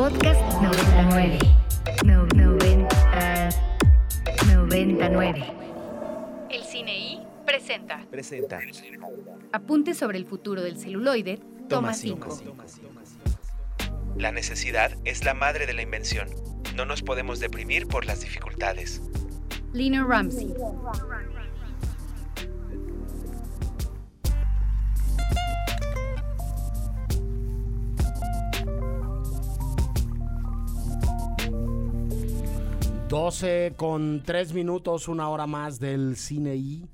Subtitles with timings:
[0.00, 1.38] Podcast 99.
[2.06, 3.50] No, 90,
[4.46, 5.44] 99.
[6.48, 8.60] El Cine I presenta Presenta.
[9.52, 11.36] Apuntes sobre el futuro del celuloide,
[11.68, 12.30] toma Toma 5.
[12.30, 12.56] 5.
[14.16, 16.30] La necesidad es la madre de la invención.
[16.74, 19.02] No nos podemos deprimir por las dificultades.
[19.74, 20.54] Lina Ramsey.
[33.10, 36.86] Doce con tres minutos, una hora más del Cine I.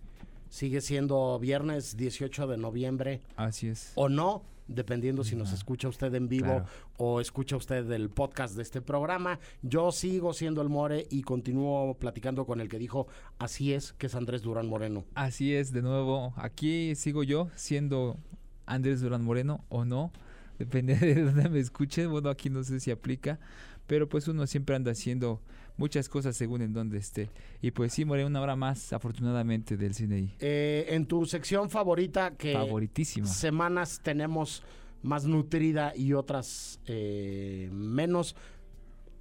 [0.49, 3.93] Sigue siendo viernes 18 de noviembre Así es.
[3.97, 6.65] o no, dependiendo si nos escucha usted en vivo Claro.
[6.97, 9.39] o escucha usted el podcast de este programa.
[9.61, 13.09] Yo sigo siendo el More y continúo platicando con el que dijo
[13.39, 15.05] así es, que es Andrés Durán Moreno.
[15.15, 16.33] Así es, de nuevo.
[16.37, 18.17] Aquí sigo yo siendo
[18.65, 20.11] Andrés Durán Moreno o no.
[20.59, 22.07] Depende de dónde me escuche.
[22.07, 23.39] Bueno, aquí no sé si aplica.
[23.87, 25.41] Pero pues uno siempre anda haciendo
[25.77, 27.31] muchas cosas según en donde esté.
[27.61, 30.35] Y pues sí, Moreno, una hora más, afortunadamente, del cine.
[30.41, 33.27] Eh, en tu sección favorita, que Favoritísima.
[33.27, 34.63] semanas tenemos
[35.03, 38.35] más nutrida y otras eh, menos.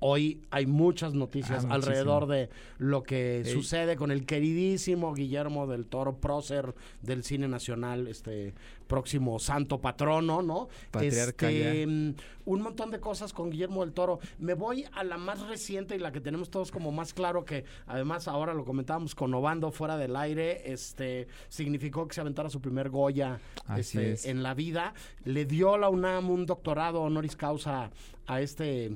[0.07, 3.45] Hoy hay muchas noticias Ah, alrededor de lo que Ey.
[3.45, 8.53] sucede con el queridísimo Guillermo del Toro, prócer del cine nacional, este
[8.85, 10.67] próximo santo patrono, ¿no?
[10.91, 12.13] Patriarca Este, mm,
[12.45, 14.19] un montón de cosas con Guillermo del Toro.
[14.37, 17.65] Me voy a la más reciente y la que tenemos todos como más claro que
[17.87, 22.61] además ahora lo comentábamos con Obando fuera del aire, este significó que se aventara su
[22.61, 23.39] primer Goya
[23.75, 24.25] este, es.
[24.27, 24.93] en la vida.
[25.23, 27.89] Le dio la UNAM un doctorado honoris causa
[28.27, 28.95] a este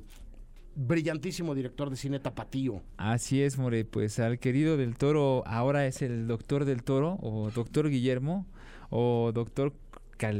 [0.79, 2.81] brillantísimo director de cine tapatío.
[2.97, 3.83] Así es, More.
[3.83, 8.47] Pues al querido del Toro, ahora es el doctor del Toro, o doctor Guillermo,
[8.89, 9.73] o doctor,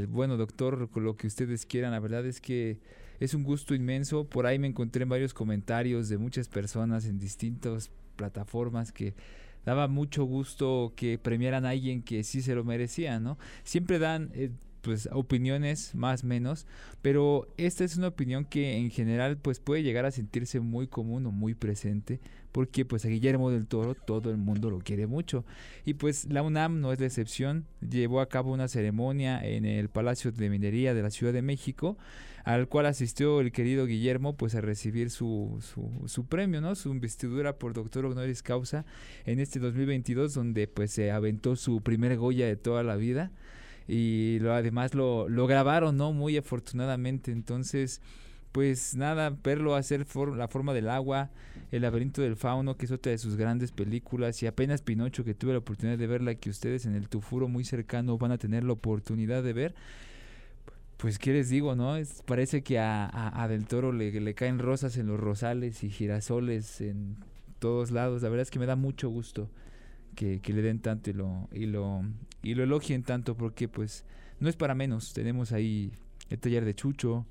[0.08, 1.92] bueno, doctor, lo que ustedes quieran.
[1.92, 2.78] La verdad es que
[3.18, 4.24] es un gusto inmenso.
[4.24, 9.14] Por ahí me encontré en varios comentarios de muchas personas en distintas plataformas que
[9.66, 13.38] daba mucho gusto que premiaran a alguien que sí se lo merecía, ¿no?
[13.62, 14.30] Siempre dan...
[14.32, 14.50] eh,
[14.82, 16.66] pues opiniones más menos
[17.02, 21.26] pero esta es una opinión que en general pues puede llegar a sentirse muy común
[21.26, 22.20] o muy presente
[22.52, 25.44] porque pues a Guillermo del Toro todo el mundo lo quiere mucho.
[25.84, 29.88] Y pues la UNAM no es la excepción llevó a cabo una ceremonia en el
[29.88, 31.96] Palacio de Minería de la Ciudad de México
[32.44, 36.90] al cual asistió el querido Guillermo pues a recibir su, su, su premio no su
[36.90, 38.86] investidura por doctor honoris causa
[39.26, 43.30] en este 2022 donde pues se aventó su primer Goya de toda la vida
[43.92, 46.12] y lo, además lo, lo grabaron, ¿no?
[46.12, 47.32] Muy afortunadamente.
[47.32, 48.00] Entonces,
[48.52, 50.06] pues nada, verlo hacer
[50.36, 51.30] La forma del agua,
[51.72, 55.34] El laberinto del fauno, que es otra de sus grandes películas, y apenas Pinocho, que
[55.34, 58.64] tuve la oportunidad de verla, que ustedes en el Tufuro muy cercano van a tener
[58.64, 59.74] la oportunidad de ver.
[60.96, 61.96] Pues, ¿qué les digo, no?
[61.96, 65.82] Es- parece que a, a- a Del Toro le, le caen rosas en los rosales
[65.82, 67.16] y girasoles en
[67.58, 68.22] todos lados.
[68.22, 69.48] La verdad es que me da mucho gusto
[70.14, 72.02] que, que le den tanto y lo, y lo
[72.42, 74.04] y lo elogien tanto porque pues
[74.38, 75.12] no es para menos.
[75.12, 75.92] Tenemos ahí
[76.30, 77.26] el taller de Chucho,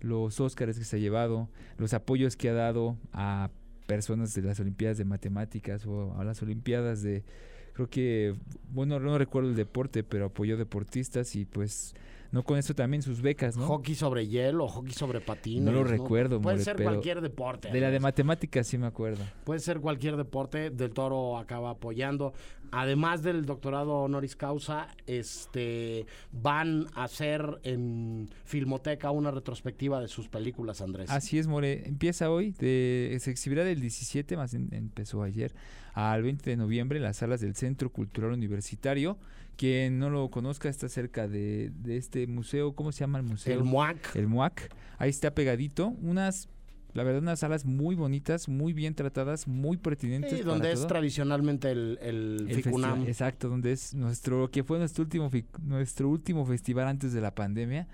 [0.00, 3.50] los Óscares que se ha llevado, los apoyos que ha dado a
[3.86, 7.24] personas de las Olimpiadas de Matemáticas o a las Olimpiadas de
[7.72, 8.34] creo que
[8.70, 11.94] bueno no recuerdo el deporte pero apoyó deportistas y pues
[12.30, 15.64] no con eso también sus becas no Hockey sobre hielo, hockey sobre patines.
[15.64, 17.70] No lo recuerdo, Puede More, ser cualquier deporte.
[17.70, 22.32] de la de matemáticas sí me acuerdo Puede ser cualquier deporte, Del Toro acaba apoyando.
[22.70, 30.28] Además del doctorado honoris causa, este van a hacer en Filmoteca una retrospectiva de sus
[30.28, 31.10] películas, Andrés.
[31.10, 31.88] Así es, More.
[31.88, 35.54] Empieza hoy, de, se exhibirá del 17, más bien empezó ayer,
[35.94, 39.18] al 20 de noviembre en las salas del Centro Cultural Universitario.
[39.56, 43.58] Quien no lo conozca está cerca de, de este museo, ¿cómo se llama el museo?
[43.58, 44.14] El MUAC.
[44.14, 44.72] El MUAC.
[44.98, 45.88] Ahí está pegadito.
[46.00, 46.48] Unas,
[46.94, 50.30] la verdad, unas salas muy bonitas, muy bien tratadas, muy pertinentes.
[50.30, 50.86] Sí, para donde es todo.
[50.88, 53.08] tradicionalmente el, el, El FICUNAM.
[53.08, 55.28] exacto, donde es nuestro, que fue nuestro último,
[55.62, 57.88] nuestro último festival antes de la pandemia.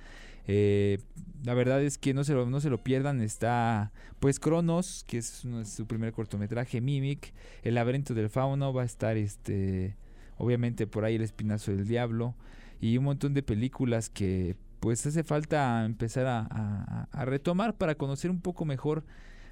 [0.46, 0.98] Eh,
[1.42, 3.20] la verdad es que no se lo, no se lo pierdan.
[3.20, 8.86] Está pues Cronos, que es su primer cortometraje, Mimic, El laberinto del fauno, va a
[8.86, 9.96] estar este
[10.36, 12.34] obviamente por ahí El espinazo del diablo
[12.80, 18.40] y un montón de películas que pues hace falta empezar a retomar para conocer un
[18.40, 19.04] poco mejor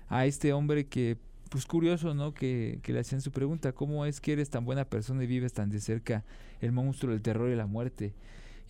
[0.09, 1.17] a este hombre que
[1.53, 2.33] pues curioso, ¿no?
[2.33, 5.53] Que, que le hacían su pregunta, ¿cómo es que eres tan buena persona y vives
[5.53, 6.25] tan de cerca
[6.63, 8.15] el monstruo del terror y la muerte?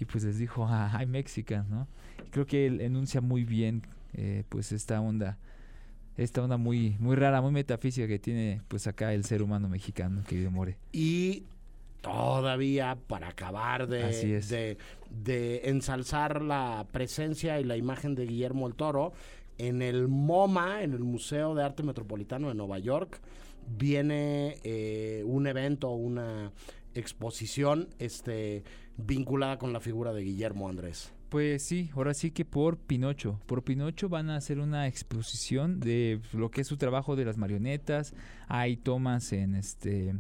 [0.03, 1.87] Y pues les dijo, ah, I'm Mexican, ¿no?
[2.27, 3.83] Y creo que él enuncia muy bien,
[4.15, 5.39] eh, pues esta onda,
[6.17, 10.25] esta onda muy, muy rara, muy metafísica que tiene, pues acá el ser humano mexicano,
[10.27, 10.77] querido More.
[10.91, 11.45] Y
[12.01, 14.77] todavía para acabar de,
[15.09, 19.13] de ensalzar la presencia y la imagen de Guillermo el Toro,
[19.57, 23.21] En el MoMA, en el Museo de Arte Metropolitano de Nueva York,
[23.79, 26.51] viene eh, un evento, una
[26.95, 28.65] exposición este,
[28.97, 31.13] vinculada con la figura de Guillermo Andrés.
[31.29, 33.41] Pues sí, ahora sí que por Pinocho.
[33.47, 37.39] Por Pinocho van a hacer una exposición de lo que es su trabajo de las
[37.39, 38.13] marionetas.
[38.49, 40.15] Hay tomas en este,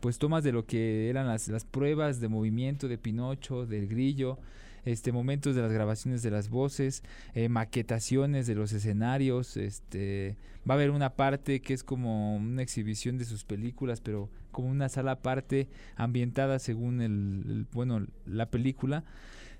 [0.00, 4.38] pues tomas de lo que eran las, las pruebas de movimiento de Pinocho, del grillo,
[4.84, 7.02] este momentos de las grabaciones de las voces,
[7.34, 10.36] eh, maquetaciones de los escenarios, este
[10.68, 14.68] va a haber una parte que es como una exhibición de sus películas, pero como
[14.68, 19.04] una sala aparte ambientada según el, bueno la película.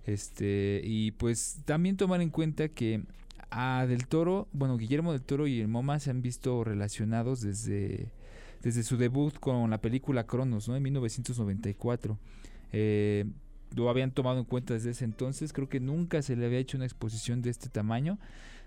[0.06, 3.02] Este, y pues también tomar en cuenta que
[3.50, 8.10] a Del Toro, bueno, Guillermo del Toro y el MoMA se han visto relacionados desde,
[8.62, 10.76] desde su debut con la película Cronos, ¿no?
[10.76, 12.18] En 1994.
[12.72, 13.26] Eh,
[13.74, 15.52] lo habían tomado en cuenta desde ese entonces.
[15.52, 18.18] Creo que nunca se le había hecho una exposición de este tamaño.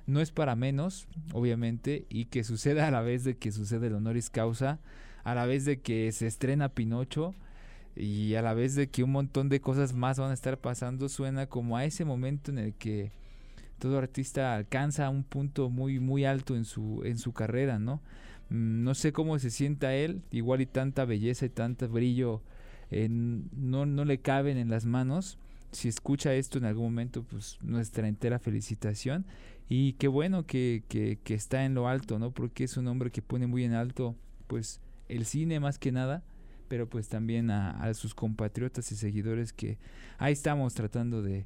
[0.06, 3.96] No es para menos, obviamente, y que suceda a la vez de que sucede el
[3.96, 4.80] honoris causa,
[5.24, 7.36] a la vez de que se estrena Pinocho
[7.96, 11.10] y a la vez de que un montón de cosas más van a estar pasando,
[11.10, 13.12] suena como a ese momento en el que
[13.80, 18.02] todo artista alcanza un punto muy muy alto en su en su carrera, ¿no?
[18.50, 22.42] Mm, No sé cómo se sienta él, igual y tanta belleza y tanto brillo
[22.92, 25.38] no, no le caben en las manos.
[25.72, 29.26] Si escucha esto en algún momento, pues nuestra entera felicitación.
[29.70, 32.32] Y qué bueno que, que, que está en lo alto, ¿no?
[32.32, 34.16] Porque es un hombre que pone muy en alto,
[34.48, 34.80] pues,
[35.10, 36.24] el cine más que nada,
[36.70, 39.78] pero pues también a, a sus compatriotas y seguidores que
[40.18, 41.46] ahí estamos tratando de,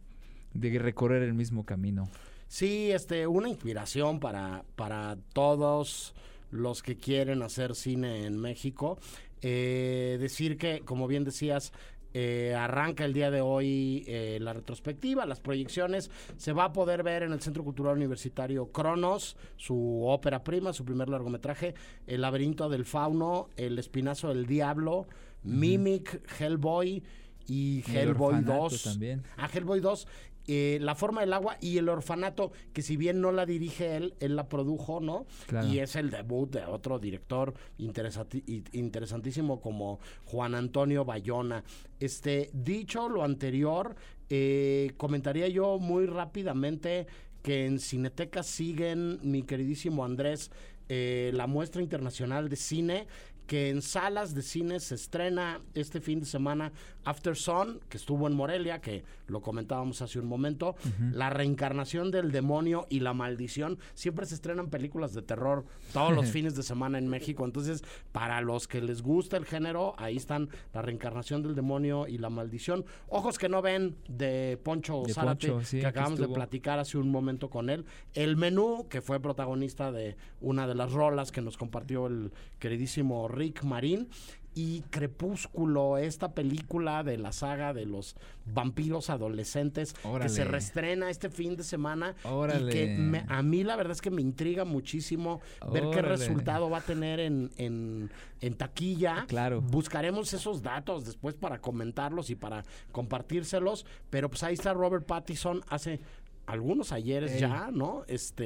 [0.54, 2.10] de recorrer el mismo camino.
[2.48, 6.14] Sí, este, una inspiración para, para todos
[6.52, 9.00] los que quieren hacer cine en México.
[9.42, 11.72] Eh, decir que, como bien decías,
[12.14, 16.12] eh, arranca el día de hoy eh, la retrospectiva, las proyecciones.
[16.38, 20.84] Se va a poder ver en el Centro Cultural Universitario Cronos, su ópera prima, su
[20.84, 21.74] primer largometraje,
[22.08, 25.08] El laberinto del fauno, El espinazo del diablo,
[25.44, 27.02] Mimic, Hellboy
[27.48, 28.84] y El Hellboy Orfanato 2.
[28.84, 29.24] también.
[29.38, 30.08] Ah, Hellboy 2.
[30.48, 34.16] Eh, la forma del agua y el orfanato, que si bien no la dirige él,
[34.20, 35.26] él la produjo, ¿no?
[35.48, 35.68] Claro.
[35.68, 41.64] Y es el debut de otro director interesantísimo como Juan Antonio Bayona.
[42.00, 43.96] Este, dicho lo anterior,
[44.30, 47.08] eh, comentaría yo muy rápidamente
[47.44, 50.52] que en Cineteca siguen, mi queridísimo Andrés,
[50.90, 53.08] eh, la muestra internacional de cine
[53.48, 56.72] que en salas de cine se estrena este fin de semana
[57.04, 60.76] After Sun, que estuvo en Morelia, que lo comentábamos hace un momento,
[61.12, 63.80] La reencarnación del demonio y la maldición.
[63.94, 68.42] Siempre se estrenan películas de terror todos los fines de semana en México, entonces para
[68.42, 72.86] los que les gusta el género, ahí están La reencarnación del demonio y la maldición.
[73.08, 76.98] Ojos que no ven de Poncho De Zárate, Poncho, sí, que acabamos de platicar hace
[76.98, 77.86] un momento con él.
[78.14, 83.28] El menú, que fue protagonista de una de las rolas que nos compartió el queridísimo
[83.32, 84.10] Rick Marín.
[84.54, 91.30] Y Crepúsculo, esta película de la saga de los vampiros adolescentes que se reestrena este
[91.30, 92.70] fin de semana y Órale.
[92.70, 95.40] que me- a mí la verdad es que me intriga muchísimo
[95.72, 98.12] ver qué resultado va a tener en, en,
[98.42, 99.24] en taquilla.
[99.30, 99.62] Claro.
[99.62, 105.62] Buscaremos esos datos después para comentarlos y para compartírselos, pero pues ahí está Robert Pattinson
[105.70, 106.02] hace
[106.46, 108.04] algunos ayeres ya, ¿no?
[108.08, 108.42] Este,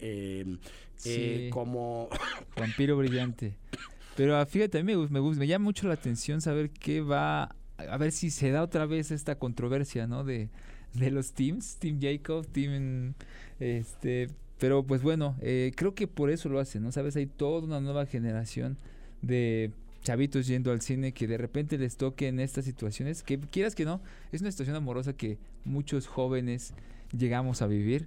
[0.00, 0.56] eh,
[1.04, 2.08] eh, como...
[2.56, 3.58] Vampiro brillante.
[4.20, 7.56] Pero ah, fíjate, a mí me, me, me llama mucho la atención saber qué va,
[7.78, 10.24] a ver si se da otra vez esta controversia, ¿no?
[10.24, 10.50] De,
[10.92, 13.14] de los teams, Team Jacob, Team,
[13.60, 16.92] este, pero pues bueno, eh, creo que por eso lo hacen, ¿no?
[16.92, 18.76] Sabes, hay toda una nueva generación
[19.22, 19.70] de
[20.02, 23.86] chavitos yendo al cine que de repente les toque en estas situaciones, que quieras que
[23.86, 26.74] no, es una situación amorosa que muchos jóvenes
[27.16, 28.06] llegamos a vivir.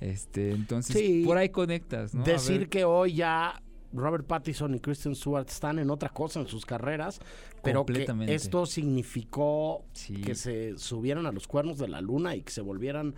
[0.00, 1.22] Este, entonces, Sí.
[1.26, 2.24] por ahí conectas, ¿no?
[2.24, 3.60] Decir que hoy ya
[3.92, 7.20] Robert Pattinson y Kristen Stewart están en otra cosa en sus carreras,
[7.62, 10.14] pero que esto significó Sí.
[10.20, 13.14] que se subieran a los cuernos de la luna y que se volvieran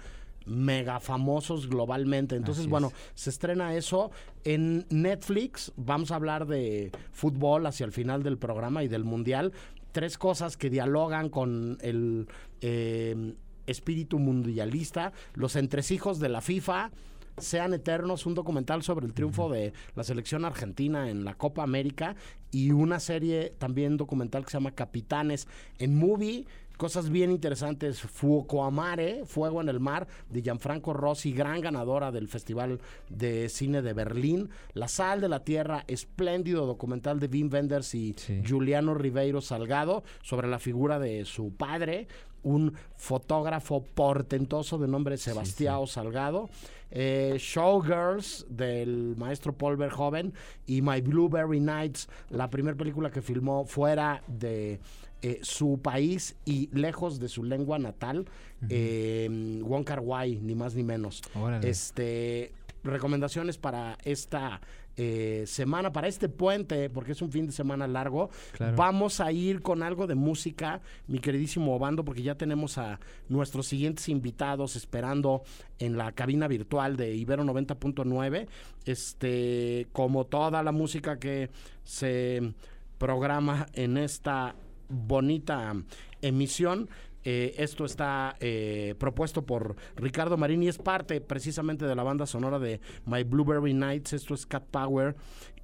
[0.47, 2.35] mega famosos globalmente.
[2.37, 4.11] Entonces, bueno, se estrena eso
[4.45, 5.73] en Netflix.
[5.77, 9.53] Vamos a hablar de fútbol hacia el final del programa y del mundial.
[9.93, 12.27] Tres cosas que dialogan con el
[12.61, 13.35] eh,
[13.67, 16.91] espíritu mundialista, los entresijos de la FIFA.
[17.39, 22.15] Sean Eternos, un documental sobre el triunfo de la selección argentina en la Copa América
[22.51, 25.49] y una serie también documental que se llama Capitanes
[25.79, 26.47] en Movie.
[26.77, 28.01] cosas bien interesantes.
[28.01, 33.93] Fuocoamare, Fuego en el Mar, de Gianfranco Rossi, gran ganadora del Festival de Cine de
[33.93, 34.51] Berlín.
[34.75, 38.43] La Sal de la Tierra, espléndido documental de Wim Wenders y Sí.
[38.49, 42.09] Juliano Ribeiro Salgado sobre la figura de su padre,
[42.43, 46.51] un fotógrafo portentoso de nombre Sebastián Salgado.
[46.95, 50.35] Eh, Showgirls del maestro Paul Verhoeven
[50.67, 54.79] y My Blueberry Nights, la primera película que filmó fuera de
[55.23, 58.27] eh, su país y lejos de su lengua natal,
[58.69, 59.29] eh,
[59.63, 61.23] Wong Kar Wai, ni más ni menos.
[61.35, 61.69] Órale.
[61.71, 62.53] Este,
[62.85, 64.61] recomendaciones para esta
[64.97, 68.31] eh, semana, para este puente, porque es un fin de semana largo.
[68.53, 68.77] Claro.
[68.77, 73.67] Vamos a ir con algo de música, mi queridísimo Obando, porque ya tenemos a nuestros
[73.67, 75.43] siguientes invitados esperando
[75.79, 78.47] en la cabina virtual de Ibero 90.9.
[78.85, 81.51] Este, como toda la música que
[81.85, 82.53] se
[82.99, 84.55] programa en esta
[84.89, 85.75] bonita
[86.21, 86.89] emisión.
[87.25, 92.27] Eh, esto está eh, propuesto por Ricardo Marín y es parte precisamente de la banda
[92.27, 94.13] sonora de My Blueberry Nights.
[94.13, 95.15] Esto es Cat Power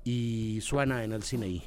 [0.04, 1.62] y suena en el cine.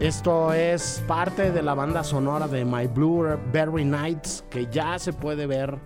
[0.00, 5.46] Esto es parte de la banda sonora de My Blueberry Nights que ya se puede
[5.46, 5.76] ver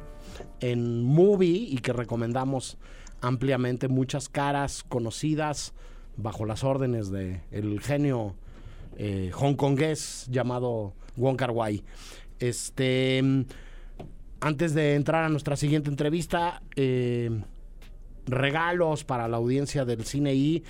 [0.61, 2.76] en movie y que recomendamos
[3.22, 5.72] ampliamente muchas caras conocidas
[6.16, 8.34] bajo las órdenes de el genio
[8.98, 11.82] eh, hongkongués llamado Wong Kar Wai.
[12.38, 13.22] Este,
[14.40, 17.30] antes de entrar a nuestra siguiente entrevista, eh,
[18.26, 20.62] regalos para la audiencia del Cine I.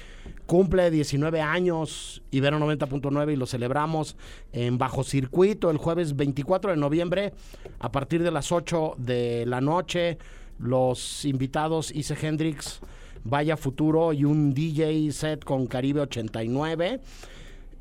[0.46, 4.16] Cumple 19 años Ibero 90.9 y lo celebramos
[4.52, 7.32] en Bajo Circuito el jueves 24 de noviembre
[7.78, 10.18] a partir de las 8 de la noche.
[10.62, 12.80] Los invitados Ice Hendrix,
[13.24, 17.00] Vaya Futuro y un DJ set con Caribe 89.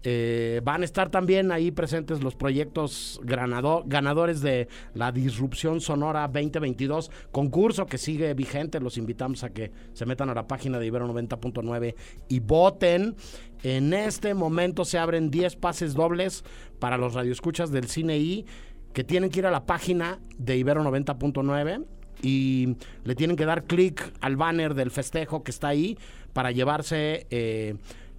[0.03, 7.11] Eh, van a estar también ahí presentes los proyectos ganadores de la Disrupción Sonora 2022,
[7.31, 8.79] concurso que sigue vigente.
[8.79, 11.93] Los invitamos a que se metan a la página de Ibero 90.9
[12.29, 13.15] y voten.
[13.61, 16.43] En este momento se abren 10 pases dobles
[16.79, 18.47] para los radioescuchas del Cine I
[18.93, 21.85] que tienen que ir a la página de Ibero 90.9
[22.21, 25.97] y le tienen que dar clic al banner del festejo que está ahí
[26.33, 27.75] para llevarse eh,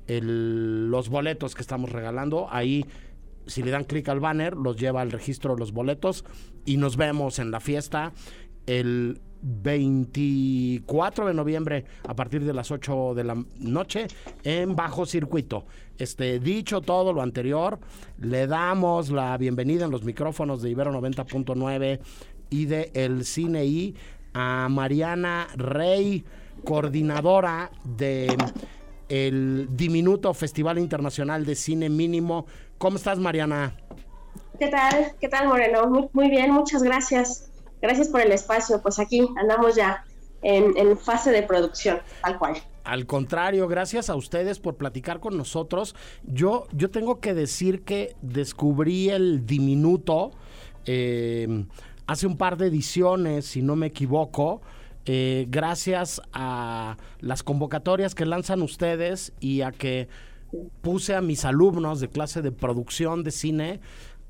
[0.07, 2.47] el- los boletos que estamos regalando.
[2.51, 2.85] Ahí,
[3.47, 6.25] si le dan clic al banner, los lleva al registro de los boletos
[6.65, 8.13] y nos vemos en la fiesta
[8.67, 14.07] el 24 de noviembre a partir de las 8 de la noche
[14.45, 15.65] en Bajo Circuito.
[15.99, 17.79] Este, dicho todo lo anterior,
[18.19, 22.01] le damos la bienvenida en los micrófonos de Ibero 90.9
[22.53, 23.97] y de El Cine I
[24.35, 26.25] a Mariana Rey,
[26.65, 28.37] coordinadora de
[29.09, 32.47] el diminuto Festival Internacional de Cine Mínimo.
[32.79, 33.75] ¿Cómo estás, Mariana?
[34.59, 35.13] ¿Qué tal?
[35.21, 35.87] ¿Qué tal, Moreno?
[35.89, 37.51] Muy, muy bien, muchas gracias.
[37.81, 38.81] Gracias por el espacio.
[38.81, 40.05] Pues aquí andamos ya
[40.43, 42.57] en, en fase de producción, tal cual.
[42.85, 45.95] Al contrario, gracias a ustedes por platicar con nosotros.
[46.25, 50.33] Yo, yo tengo que decir que descubrí el diminuto
[50.85, 51.67] eh,
[52.07, 54.61] hace un par de ediciones, si no me equivoco,
[55.05, 60.09] eh, gracias a las convocatorias que lanzan ustedes y a que
[60.81, 63.81] puse a mis alumnos de clase de producción de cine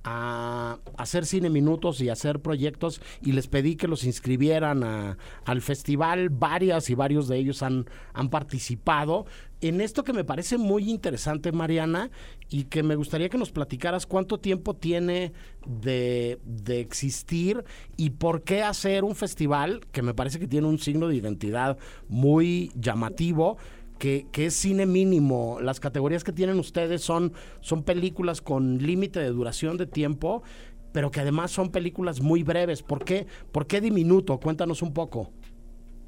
[0.04, 5.60] a hacer cine minutos y hacer proyectos y les pedí que los inscribieran a- al
[5.62, 6.28] festival.
[6.30, 9.26] Varias y varios de ellos han, han participado
[9.60, 12.10] en esto que me parece muy interesante, Mariana,
[12.50, 15.32] y que me gustaría que nos platicaras cuánto tiempo tiene
[15.66, 17.62] de, de existir
[17.96, 21.78] y por qué hacer un festival que me parece que tiene un signo de identidad
[22.08, 23.56] muy llamativo
[24.02, 25.58] que, es cine mínimo.
[25.60, 30.42] Las categorías que tienen ustedes son, son películas con límite de duración de tiempo,
[30.90, 32.82] pero que además son películas muy breves.
[32.82, 34.40] ¿Por qué, ¿Por qué diminuto?
[34.40, 35.30] Cuéntanos un poco.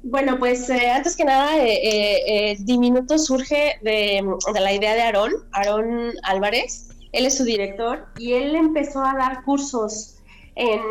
[0.03, 4.21] Bueno, pues eh, antes que nada, eh, eh, Diminuto surge de,
[4.53, 6.89] la idea de Aarón, Aarón Álvarez.
[7.13, 10.17] Él es su director y él empezó a dar cursos
[10.55, 10.81] en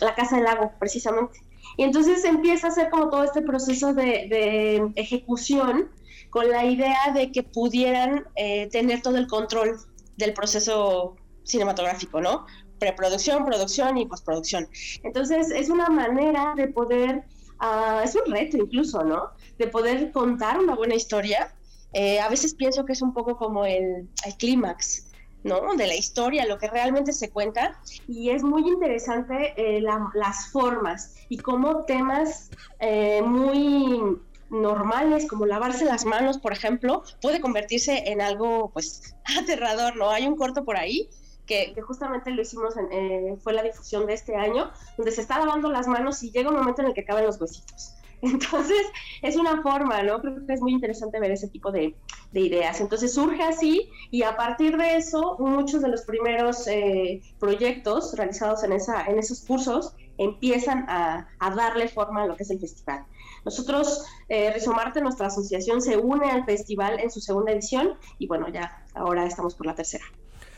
[0.00, 1.40] la Casa del Lago, precisamente.
[1.76, 5.88] Y entonces empieza a hacer como todo este proceso de ejecución
[6.30, 9.76] con la idea de que pudieran eh, tener todo el control
[10.16, 12.46] del proceso cinematográfico, ¿no?
[12.78, 14.68] Preproducción, producción y postproducción.
[15.02, 17.24] Entonces es una manera de poder
[17.60, 19.30] Ah, es un reto incluso, ¿no?
[19.58, 21.52] De poder contar una buena historia.
[21.92, 24.08] Eh, a veces pienso que es un poco como el,
[24.38, 25.10] clímax,
[25.42, 25.74] ¿no?
[25.74, 27.80] De la historia, lo que realmente se cuenta.
[28.06, 32.50] Y es muy interesante eh, la- las formas y cómo temas
[33.24, 34.18] muy
[34.50, 40.10] normales como lavarse las manos, por ejemplo, puede convertirse en algo pues aterrador, ¿no?
[40.10, 41.08] Hay un corto por ahí
[41.48, 45.38] que, justamente lo hicimos, en, eh, fue la difusión de este año, donde se está
[45.38, 47.94] lavando las manos y llega un momento en el que acaban los huesitos.
[48.22, 48.82] Entonces,
[49.22, 50.20] es una forma, ¿no?
[50.20, 51.96] Creo que es muy interesante ver ese tipo de,
[52.32, 52.80] ideas.
[52.80, 58.62] Entonces, surge así y a partir de eso, muchos de los primeros eh, proyectos realizados
[58.64, 63.06] en, esa, en esos cursos empiezan a, darle forma a lo que es el festival.
[63.44, 68.48] Nosotros, eh, Rizomarte, nuestra asociación, se une al festival en su segunda edición y bueno,
[68.48, 70.04] ya ahora estamos por la tercera.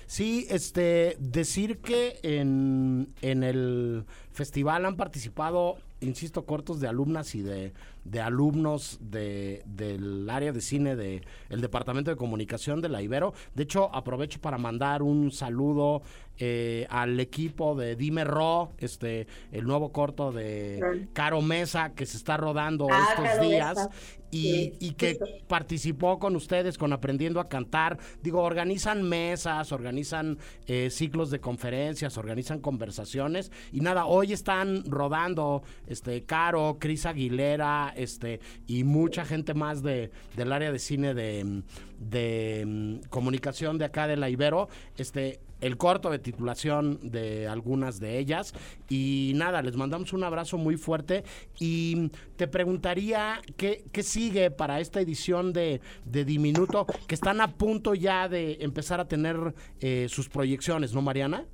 [0.07, 7.43] Sí, este, decir que en, en el festival han participado insisto, cortos de alumnas y
[7.43, 7.73] de,
[8.05, 13.35] de alumnos de, del área de cine del el Departamento de Comunicación de la Ibero.
[13.55, 16.03] De hecho, aprovecho para mandar un saludo
[16.39, 22.17] eh, al equipo de Dime Ro, este, el nuevo corto de Caro Mesa que se
[22.17, 23.89] está rodando ah, estos días
[24.31, 27.99] y, que participó con ustedes con Aprendiendo a Cantar.
[28.23, 35.63] Digo, organizan mesas, organizan eh, ciclos de conferencias, organizan conversaciones y nada, hoy están rodando
[35.87, 41.63] este Caro, Cris Aguilera, este y mucha gente más de del área de cine de,
[41.99, 48.01] de mm, comunicación de acá de la Ibero, este el corto de titulación de algunas
[48.01, 48.55] de ellas.
[48.89, 51.25] Y nada, les mandamos un abrazo muy fuerte
[51.59, 57.49] y te preguntaría qué, qué sigue para esta edición de, de, Diminuto, que están a
[57.49, 61.47] punto ya de empezar a tener eh, sus proyecciones, ¿no, Mariana?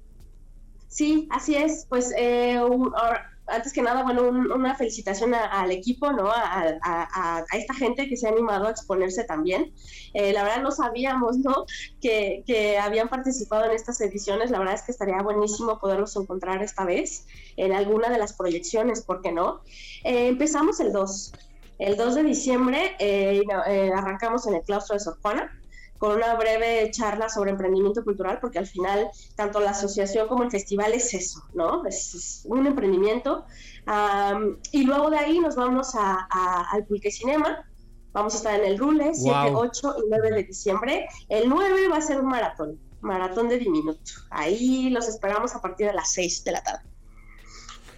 [0.88, 1.86] Sí, así es.
[1.88, 2.60] Pues eh,
[3.48, 6.30] antes que nada, bueno, una felicitación al equipo, ¿no?
[6.30, 9.72] A, esta gente que se ha animado a exponerse también.
[10.14, 11.36] Eh, la verdad no sabíamos.
[12.00, 14.50] Que, habían participado en estas ediciones.
[14.50, 17.26] La verdad es que estaría buenísimo poderlos encontrar esta vez
[17.56, 19.60] en alguna de las proyecciones, ¿por qué no?
[20.04, 21.32] Eh, empezamos el 2.
[21.78, 23.42] El 2 de diciembre eh,
[23.94, 25.52] arrancamos en el claustro de Sor Juana
[25.98, 30.50] con una breve charla sobre emprendimiento cultural, porque al final tanto la asociación como el
[30.50, 31.84] festival es eso, ¿no?
[31.86, 33.44] Es, un emprendimiento.
[34.72, 36.26] y luego de ahí nos vamos a,
[36.72, 37.64] al Pulque Cinema.
[38.12, 41.06] Vamos a estar en el Rule, 7, 8 y 9 de diciembre.
[41.28, 44.12] El 9 va a ser un maratón, maratón de diminuto.
[44.30, 46.95] Ahí los esperamos a partir de las 6 de la tarde.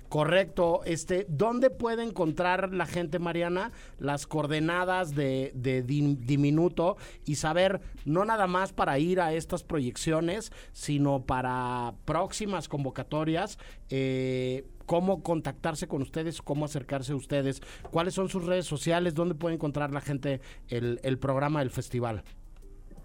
[0.09, 0.81] Correcto.
[0.85, 8.47] Este, ¿dónde puede encontrar la gente, Mariana, las coordenadas de, diminuto y saber no nada
[8.47, 13.59] más para ir a estas proyecciones, sino para próximas convocatorias?
[13.91, 19.35] Eh, cómo contactarse con ustedes, cómo acercarse a ustedes, cuáles son sus redes sociales, dónde
[19.35, 22.25] puede encontrar la gente el, programa del festival.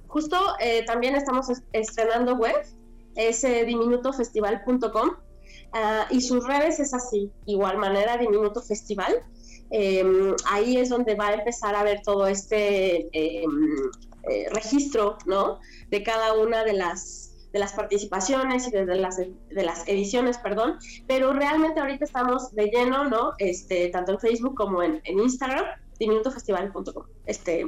[0.08, 2.56] Justo eh, también estamos estrenando web,
[3.16, 5.12] es eh, diminutofestival.com
[5.74, 9.24] Ah, y sus redes es así, igual manera Diminuto Festival.
[9.72, 13.78] Em, ahí es donde va a empezar a ver todo este em,
[14.30, 15.60] eh, registro, ¿no?
[15.90, 20.80] De cada una de las de las participaciones y de, las, de las ediciones, perdón,
[21.06, 23.34] pero realmente ahorita estamos de lleno, ¿no?
[23.38, 25.64] Este, tanto en Facebook como en, en Instagram,
[26.00, 27.68] diminutofestival.com, este,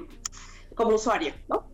[0.73, 1.67] como usuario, ¿no?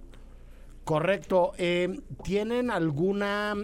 [0.83, 1.53] Correcto.
[1.57, 3.55] Eh, ¿Tienen alguna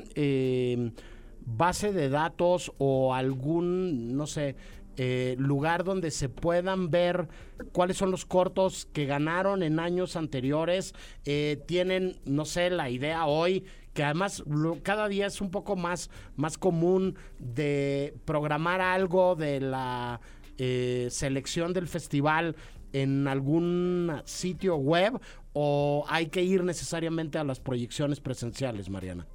[1.48, 4.56] base de datos o algún, no sé,
[4.98, 7.28] eh, lugar donde se puedan ver
[7.72, 10.94] cuáles son los cortos que ganaron en años anteriores.
[11.26, 14.44] Eh, tienen, no sé, la idea hoy que además
[14.84, 20.22] cada día es un poco más, más común de programar algo de la
[20.60, 22.56] eh, selección del festival
[22.94, 25.20] en algún sitio web
[25.54, 29.26] o hay que ir necesariamente a las proyecciones presenciales, Mariana.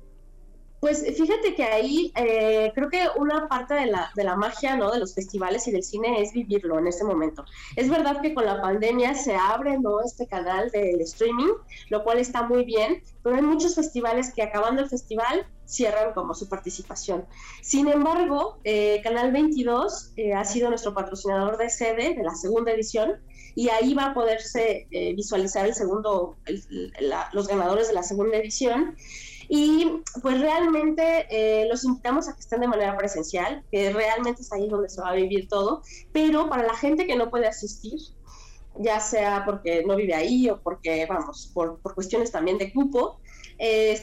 [0.83, 4.91] Pues fíjate que ahí eh, creo que una parte de la, de la magia ¿no?
[4.91, 7.45] de los festivales y del cine es vivirlo en ese momento.
[7.77, 10.01] Es verdad que con la pandemia se abre ¿no?
[10.01, 11.53] este canal del streaming,
[11.89, 16.35] lo cual está muy bien, pero hay muchos festivales que acabando el festival cierran como
[16.35, 17.27] su participación.
[17.61, 22.73] Sin embargo, eh, Canal 22 eh, ha sido nuestro patrocinador de sede de la segunda
[22.73, 23.23] edición
[23.55, 26.37] y ahí va a poderse visualizar el segundo,
[27.33, 28.97] los ganadores de la segunda edición.
[29.55, 34.51] Y pues realmente eh, los invitamos a que estén de manera presencial, que realmente es
[34.51, 38.01] ahí donde se va a vivir todo, pero para la gente que no puede asistir,
[38.79, 43.21] ya sea porque no vive ahí o porque, vamos, por, por cuestiones también de cupo,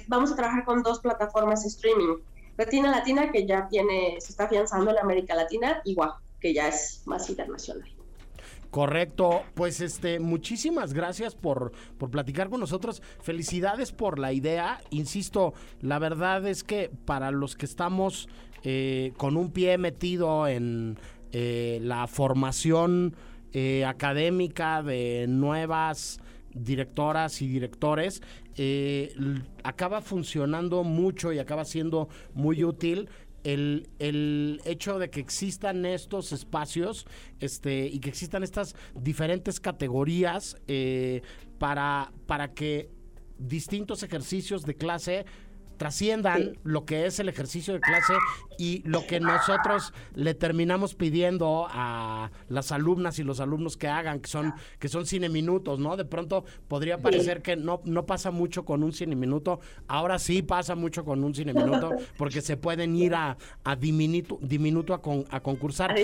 [0.06, 2.18] vamos a trabajar con dos plataformas streaming.
[2.56, 6.68] Latina Latina, que ya tiene, se está afianzando en América Latina, y WAP, que ya
[6.68, 7.90] es más internacional.
[8.72, 13.02] Correcto, pues este, muchísimas gracias por, por platicar con nosotros.
[13.20, 14.80] Felicidades por la idea.
[14.92, 18.30] Insisto, la verdad es que para los que estamos
[18.64, 21.00] eh, con un pie metido en
[21.32, 23.16] eh, la formación
[23.54, 26.20] eh, académica de nuevas
[26.54, 28.22] directoras y directores
[28.58, 29.14] eh,
[29.64, 33.10] acaba funcionando mucho y acaba siendo muy útil
[33.44, 37.06] el, el hecho de que existan estos espacios
[37.40, 41.22] este, y que existan estas diferentes categorías eh,
[41.58, 42.90] para, para que
[43.38, 45.26] distintos ejercicios de clase
[45.80, 46.52] trasciendan Sí.
[46.64, 48.14] lo que es el ejercicio de clase
[48.60, 54.20] y lo que nosotros le terminamos pidiendo a las alumnas y los alumnos que hagan,
[54.20, 55.96] que son, que son cine minutos, ¿no?
[55.98, 60.42] De pronto podría parecer que no, no pasa mucho con un cine minuto, ahora sí
[60.44, 65.02] pasa mucho con un cine minuto, porque se pueden ir a, a diminuto, diminuto a,
[65.02, 65.96] con- a concursar.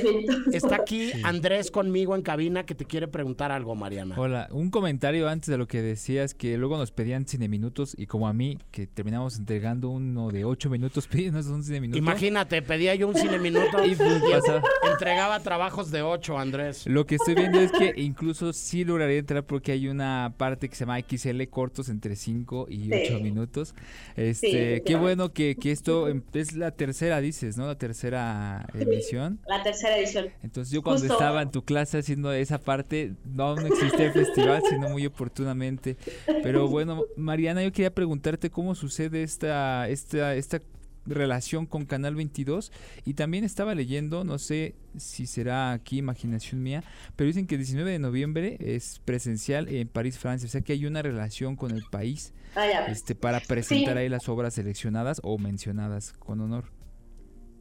[0.54, 4.16] Está aquí Andrés conmigo en cabina que te quiere preguntar algo, Mariana.
[4.18, 8.06] Hola, un comentario antes de lo que decías, que luego nos pedían cine minutos y
[8.08, 11.97] como a mí, que terminamos entregando uno de ocho minutos, pidiéndonos un cine minuto.
[11.97, 16.86] Imagínate, pedía yo un cine minuto Y pues pasa- entregaba trabajos de ocho, Andrés.
[16.88, 20.75] Lo que estoy viendo es que incluso sí lograría entrar porque hay una parte que
[20.75, 22.91] se llama XL cortos entre 5 y Sí.
[23.08, 23.73] 8 minutos.
[24.15, 24.95] Este, qué efectivamente.
[24.97, 27.65] bueno que, que esto em- es la tercera, dices, ¿no?
[27.67, 29.39] La tercera emisión.
[29.47, 30.28] La tercera edición.
[30.43, 31.13] Entonces yo cuando Justo.
[31.13, 35.97] estaba en tu clase haciendo esa parte, no, no existía el festival, sino muy oportunamente.
[36.43, 39.55] Pero bueno, Mariana, yo quería preguntarte cómo sucede esta,
[39.89, 40.62] esta, esta
[41.08, 42.72] relación con Canal 22
[43.06, 46.84] y también estaba leyendo, no sé si será aquí imaginación mía,
[47.15, 50.74] pero dicen que el 19 de noviembre es presencial en París, Francia, o sea que
[50.74, 54.00] hay una relación con el país Ah, este para presentar Sí.
[54.00, 56.72] ahí las obras seleccionadas o mencionadas con honor.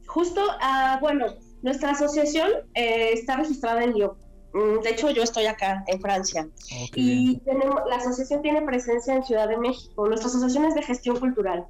[0.07, 1.25] Justo, ah, bueno,
[1.61, 4.11] nuestra asociación eh, está registrada en Lyon.
[4.55, 6.47] De hecho, yo estoy acá en Francia.
[6.93, 7.17] Bien.
[7.19, 10.07] Y tenemos, la asociación tiene presencia en Ciudad de México.
[10.07, 11.65] Nuestra asociación es de gestión cultural.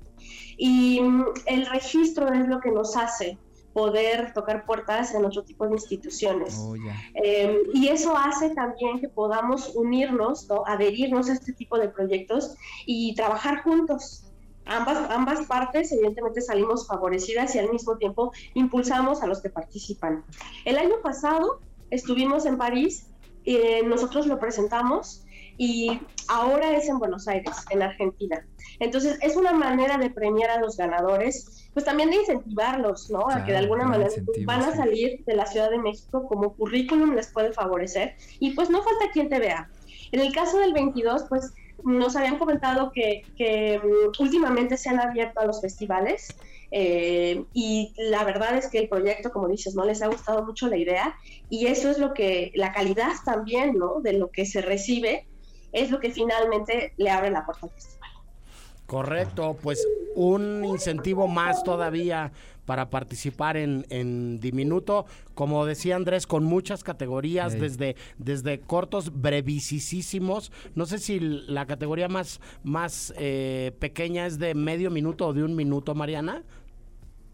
[0.57, 3.39] Y mm, el registro es lo que nos hace
[3.73, 6.57] poder tocar puertas en otro tipo de instituciones.
[6.59, 6.95] Oh, ya.
[7.15, 10.63] Eh, y eso hace también que podamos unirnos, ¿no?
[10.67, 14.31] adherirnos a este tipo de proyectos y trabajar juntos.
[14.65, 20.23] Ambas, ambas partes evidentemente salimos favorecidas y al mismo tiempo impulsamos a los que participan.
[20.63, 23.07] El año pasado estuvimos en París,
[23.45, 25.23] eh, nosotros lo presentamos
[25.57, 28.45] y ahora es en Buenos Aires, en Argentina.
[28.79, 33.29] Entonces es una manera de premiar a los ganadores, pues también de incentivarlos, ¿no?
[33.29, 34.09] a que de alguna manera
[34.45, 38.69] van a salir de la Ciudad de México como currículum les puede favorecer y pues
[38.69, 39.69] no falta quien te vea.
[40.11, 43.23] En el caso del 22, pues nos habían comentado que,
[43.83, 46.35] mm, últimamente se han abierto a los festivales
[46.71, 50.67] eh, y la verdad es que el proyecto, como dices, no les ha gustado mucho
[50.67, 51.15] la idea
[51.49, 54.01] y eso es lo que, la calidad también, ¿no?
[54.01, 55.27] De lo que se recibe
[55.71, 58.09] es lo que finalmente le abre la puerta al festival.
[58.85, 59.85] Correcto, pues
[60.15, 62.31] un incentivo más todavía
[62.65, 70.51] para participar en, en Diminuto, como decía Andrés, con muchas categorías, desde, desde cortos brevisísimos.
[70.75, 75.43] No sé si la categoría más, más eh, pequeña es de medio minuto o de
[75.43, 76.43] un minuto, Mariana.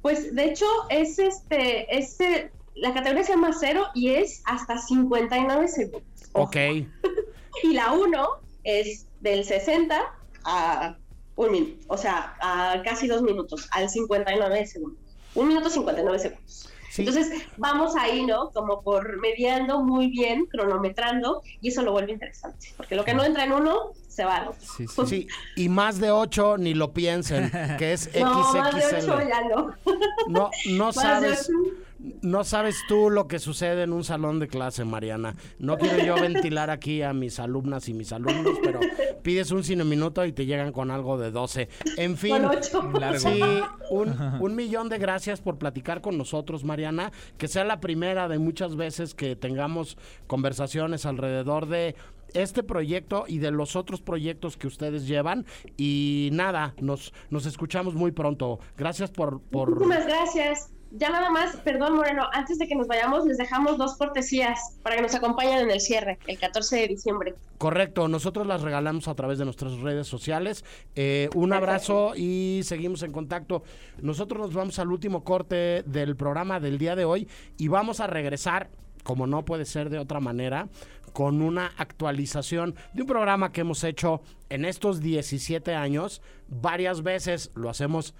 [0.01, 5.67] Pues de hecho es este, este, la categoría se llama cero y es hasta 59
[5.67, 6.03] segundos.
[6.33, 6.45] Ojo.
[6.45, 6.55] Ok,
[7.63, 8.27] Y la 1
[8.63, 10.01] es del 60
[10.45, 10.97] a
[11.35, 15.11] un minuto, o sea, a casi dos minutos, al 59 segundos.
[15.35, 16.69] Un minuto 59 segundos.
[16.89, 17.01] sí.
[17.03, 18.49] Entonces, vamos ahí, ¿no?
[18.51, 22.73] Como por mediando muy bien, cronometrando, y eso lo vuelve interesante.
[22.75, 24.61] Porque lo que no entra en uno, se va al otro.
[24.61, 25.01] Sí, sí.
[25.07, 29.11] Sí, y más de 8 ni lo piensen, que es No, más de XXL.
[29.11, 29.75] 8 ya no.
[30.27, 31.57] No, no Más sabes, ocho.
[32.21, 35.35] No sabes tú lo que sucede en un salón de clase, Mariana.
[35.59, 38.79] No quiero yo ventilar aquí a mis alumnas y mis alumnos, pero
[39.21, 41.69] pides un cine minuto y te llegan con algo de 12.
[41.97, 42.91] En fin, Con 8.
[42.99, 43.19] Largo.
[43.19, 43.41] sí,
[43.91, 47.11] un, un millón de gracias por platicar con nosotros, Mariana.
[47.37, 51.95] Que sea la primera de muchas veces que tengamos conversaciones alrededor de
[52.33, 55.45] este proyecto y de los otros proyectos que ustedes llevan.
[55.77, 58.59] Y nada, nos, nos escuchamos muy pronto.
[58.77, 59.41] Gracias por...
[59.41, 59.69] por...
[59.69, 60.71] Muchísimas gracias.
[60.93, 64.97] Ya nada más, perdón Moreno, antes de que nos vayamos les dejamos dos cortesías para
[64.97, 67.34] que nos acompañen en el cierre, el 14 de diciembre.
[67.58, 70.65] Correcto, nosotros las regalamos a través de nuestras redes sociales.
[70.95, 73.63] Eh, un abrazo y seguimos en contacto.
[74.01, 77.27] Nosotros nos vamos al último corte del programa del día de hoy
[77.58, 78.69] y vamos a regresar,
[79.04, 80.67] como no puede ser de otra manera,
[81.13, 86.21] con una actualización de un programa que hemos hecho en estos 17 años.
[86.49, 88.13] Varias veces lo hacemos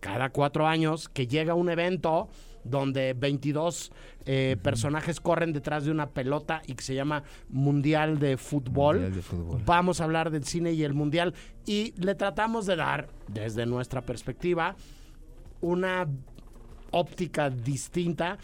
[0.00, 2.28] cada cuatro años que llega un evento
[2.64, 3.90] donde 22
[4.26, 8.96] eh, personajes corren detrás de una pelota y que se llama Mundial de Fútbol.
[8.96, 9.62] Mundial de fútbol.
[9.64, 11.34] Vamos a hablar del cine y el Mundial
[11.66, 14.76] y le tratamos de dar, desde nuestra perspectiva,
[15.60, 16.06] una
[16.90, 18.36] óptica distinta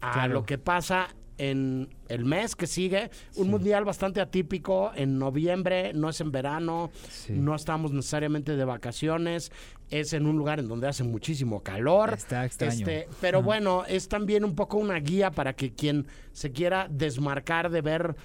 [0.00, 0.34] a Claro.
[0.34, 3.10] lo que pasa en el mes que sigue.
[3.36, 7.32] Un mundial bastante atípico en noviembre, no es en verano, Sí.
[7.32, 9.50] no estamos necesariamente de vacaciones,
[9.90, 12.14] es en un lugar en donde hace muchísimo calor.
[12.14, 12.72] Está extraño.
[12.72, 17.70] Este, pero bueno, es también un poco una guía para que quien se quiera desmarcar
[17.70, 18.16] de ver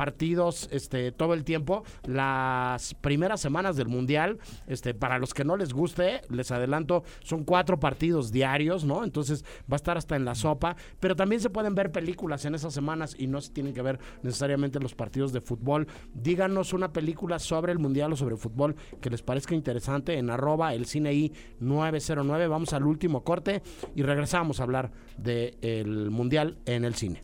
[0.00, 5.58] partidos este todo el tiempo las primeras semanas del mundial este para los que no
[5.58, 10.24] les guste les adelanto son cuatro partidos diarios no entonces va a estar hasta en
[10.24, 13.74] la sopa pero también se pueden ver películas en esas semanas y no se tienen
[13.74, 15.86] que ver necesariamente los partidos de fútbol.
[16.14, 20.30] Díganos una película sobre el mundial o sobre el fútbol que les parezca interesante en
[20.30, 23.62] arroba el cine I 909 vamos al último corte
[23.94, 27.22] y regresamos a hablar del mundial en el cine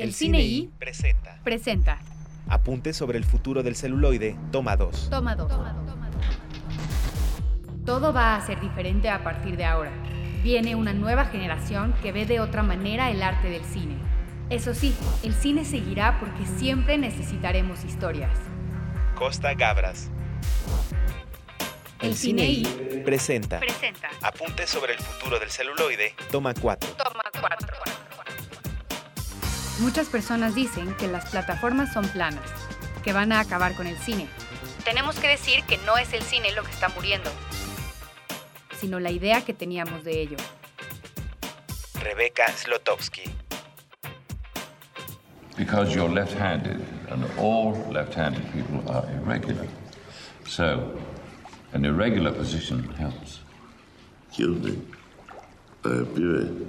[0.00, 1.98] El Cine I presenta presenta
[2.48, 5.10] Apunte sobre el futuro del celuloide, toma 2.
[5.10, 5.52] Toma 2.
[7.84, 9.92] Todo va a ser diferente a partir de ahora.
[10.42, 13.98] Viene una nueva generación que ve de otra manera el arte del cine.
[14.48, 18.38] Eso sí, el cine seguirá porque siempre necesitaremos historias.
[19.16, 20.10] Costa Gabras
[22.00, 26.88] El Cine I presenta presenta Apunte sobre el futuro del celuloide, toma 4.
[26.96, 27.89] Toma 4.
[29.80, 32.44] Muchas personas dicen que las plataformas son planas,
[33.02, 34.28] que van a acabar con el cine.
[34.84, 37.30] Tenemos que decir que no es el cine lo que está muriendo,
[38.78, 40.36] sino la idea que teníamos de ello.
[42.02, 43.22] Rebeca Slotowski.
[45.56, 49.66] Because you're left handed, and all left handed people are irregular.
[50.46, 50.94] So,
[51.72, 53.40] an irregular position helps.
[54.30, 54.76] Hilde,
[55.84, 56.66] uh, pibe,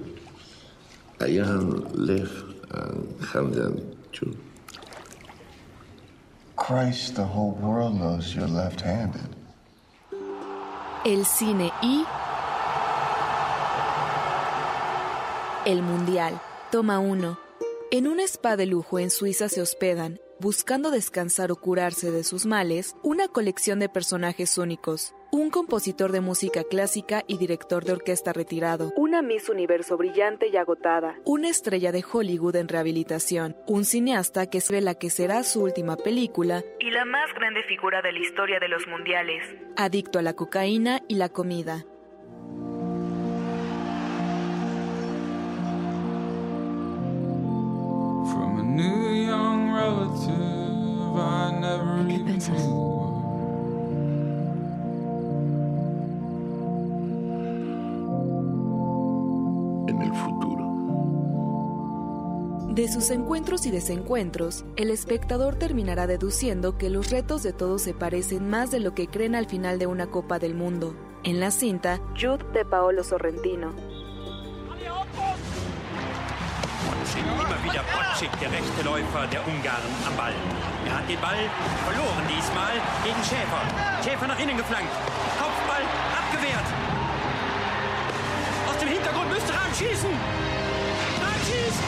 [1.19, 4.37] I am left and handed too.
[6.55, 9.35] Christ, the whole world knows you're left handed.
[11.03, 12.05] El cine y
[15.65, 16.39] el mundial.
[16.71, 17.37] Toma uno.
[17.91, 22.47] En un spa de lujo en Suiza se hospedan, buscando descansar o curarse de sus
[22.47, 25.13] males, una colección de personajes únicos.
[25.31, 28.91] Un compositor de música clásica y director de orquesta retirado.
[28.97, 31.15] Una Miss Universo brillante y agotada.
[31.23, 33.55] Una estrella de Hollywood en rehabilitación.
[33.67, 36.63] Un cineasta que se ve la que será su última película.
[36.79, 39.43] Y la más grande figura de la historia de los mundiales.
[39.77, 41.85] Adicto a la cocaína y la comida.
[59.87, 60.61] En el futuro.
[62.73, 67.93] De sus encuentros y desencuentros, el espectador terminará deduciendo que los retos de todos se
[67.93, 70.95] parecen más de lo que creen al final de una Copa del Mundo.
[71.23, 73.90] En la cinta, Jude de Paolo Sorrentino.
[77.63, 80.33] Wieder Botschik, der rechte Läufer der Ungarn, am Ball.
[80.85, 81.49] Er hat den Ball
[81.85, 83.61] verloren diesmal gegen Schäfer.
[84.03, 84.91] Schäfer nach innen geflankt.
[85.37, 85.83] Kopfball
[86.19, 86.67] abgewehrt.
[88.69, 90.11] Aus dem Hintergrund müsste Rahn schießen.
[90.11, 91.83] Rahn schießt.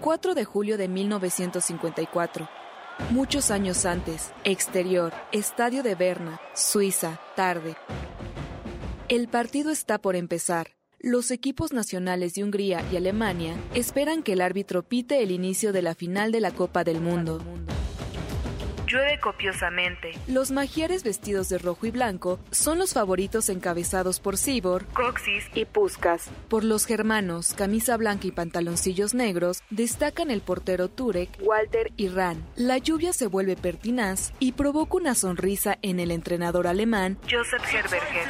[0.00, 2.67] 4 de julio de 1954.
[3.10, 7.74] Muchos años antes, exterior, estadio de Berna, Suiza, tarde.
[9.08, 10.72] El partido está por empezar.
[10.98, 15.80] Los equipos nacionales de Hungría y Alemania esperan que el árbitro pite el inicio de
[15.80, 17.40] la final de la Copa del Mundo.
[18.88, 20.12] Llueve copiosamente.
[20.26, 25.66] Los magiares vestidos de rojo y blanco son los favoritos encabezados por Sibor, Coxis y
[25.66, 26.30] Puskas.
[26.48, 32.42] Por los germanos, camisa blanca y pantaloncillos negros, destacan el portero Turek, Walter y Ran.
[32.56, 38.28] La lluvia se vuelve pertinaz y provoca una sonrisa en el entrenador alemán, Joseph Herberger.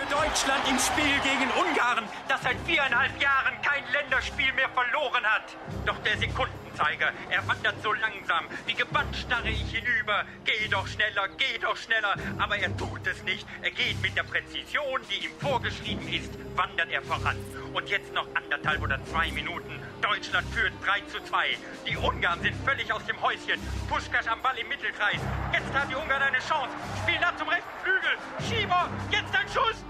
[5.87, 8.45] Doch der Sekundenzeiger, er wandert so langsam.
[8.67, 10.25] Wie gebannt starre ich hinüber.
[10.49, 12.15] Geh doch schneller, geh doch schneller.
[12.39, 13.47] Aber er tut es nicht.
[13.61, 17.37] Er geht mit der Präzision, die ihm vorgeschrieben ist, wandert er voran.
[17.75, 19.79] Und jetzt noch anderthalb oder zwei Minuten.
[20.01, 21.49] Deutschland führt 3 zu 2.
[21.87, 23.61] Die Ungarn sind völlig aus dem Häuschen.
[23.91, 25.21] Puschkasch am Ball im Mittelkreis.
[25.53, 26.75] Jetzt haben die Ungarn eine Chance.
[27.03, 28.17] Spiel ab zum rechten Flügel.
[28.49, 29.85] Schieber, jetzt ein Schuss.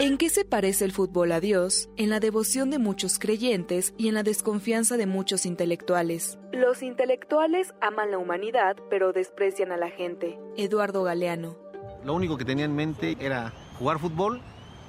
[0.00, 1.88] ¿En qué se parece el fútbol a Dios?
[1.96, 6.36] En la devoción de muchos creyentes y en la desconfianza de muchos intelectuales.
[6.52, 10.36] Los intelectuales aman la humanidad, pero desprecian a la gente.
[10.56, 11.56] Eduardo Galeano.
[12.04, 14.40] Lo único que tenía en mente era jugar fútbol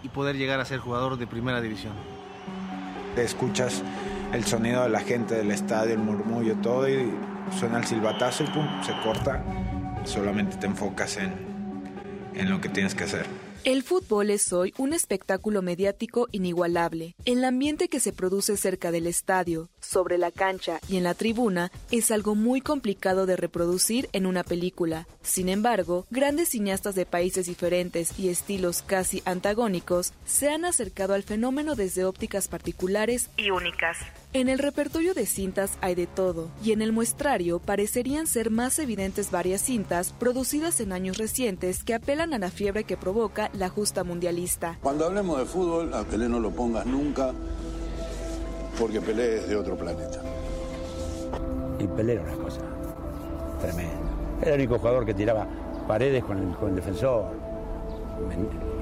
[0.01, 1.93] y poder llegar a ser jugador de primera división.
[3.15, 3.83] Escuchas
[4.33, 7.13] el sonido de la gente del estadio, el murmullo, todo y
[7.57, 9.43] suena el silbatazo y pum, se corta.
[10.03, 11.31] Solamente te enfocas en,
[12.33, 13.44] en lo que tienes que hacer.
[13.65, 17.15] El fútbol es hoy un espectáculo mediático inigualable.
[17.25, 21.71] El ambiente que se produce cerca del estadio, sobre la cancha y en la tribuna
[21.89, 25.07] es algo muy complicado de reproducir en una película.
[25.23, 31.23] Sin embargo, grandes cineastas de países diferentes y estilos casi antagónicos se han acercado al
[31.23, 33.97] fenómeno desde ópticas particulares y únicas.
[34.35, 38.79] En el repertorio de cintas hay de todo, y en el muestrario parecerían ser más
[38.79, 43.69] evidentes varias cintas producidas en años recientes que apelan a la fiebre que provoca la
[43.69, 44.77] justa mundialista.
[44.81, 47.31] Cuando hablemos de fútbol, a Pelé no lo pongas nunca,
[48.77, 50.21] porque Pelé es de otro planeta.
[51.79, 52.59] Y Pelé era una cosa
[53.61, 53.93] tremenda.
[54.41, 55.47] Era el único jugador que tiraba
[55.87, 57.31] paredes con el, con el defensor.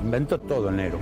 [0.01, 0.97] Inventó todo el negro.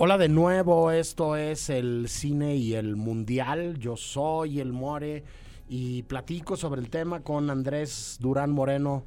[0.00, 3.80] Hola de nuevo, esto es el cine y el mundial.
[3.80, 5.24] Yo soy el More
[5.68, 9.04] y platico sobre el tema con Andrés Durán Moreno.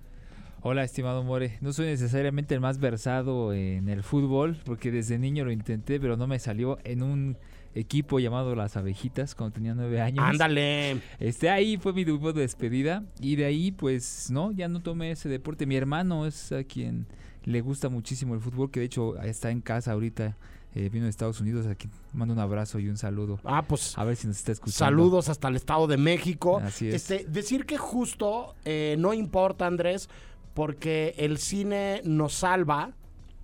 [0.59, 1.57] Hola, estimado More.
[1.61, 6.17] No soy necesariamente el más versado en el fútbol, porque desde niño lo intenté, pero
[6.17, 7.37] no me salió en un
[7.73, 10.25] equipo llamado Las Abejitas cuando tenía nueve años.
[10.27, 10.99] Ándale.
[11.21, 15.11] Este ahí fue mi debut de despedida y de ahí pues no, ya no tomé
[15.11, 15.65] ese deporte.
[15.65, 17.07] Mi hermano es a quien
[17.45, 20.35] le gusta muchísimo el fútbol, que de hecho está en casa ahorita.
[20.73, 23.39] Eh, vino de Estados Unidos, aquí mando un abrazo y un saludo.
[23.43, 23.97] Ah, pues.
[23.97, 24.77] A ver si nos está escuchando.
[24.77, 26.61] Saludos hasta el Estado de México.
[26.63, 26.95] Así es.
[26.95, 30.09] Este, decir que justo eh, no importa, Andrés,
[30.53, 32.91] porque el cine nos salva,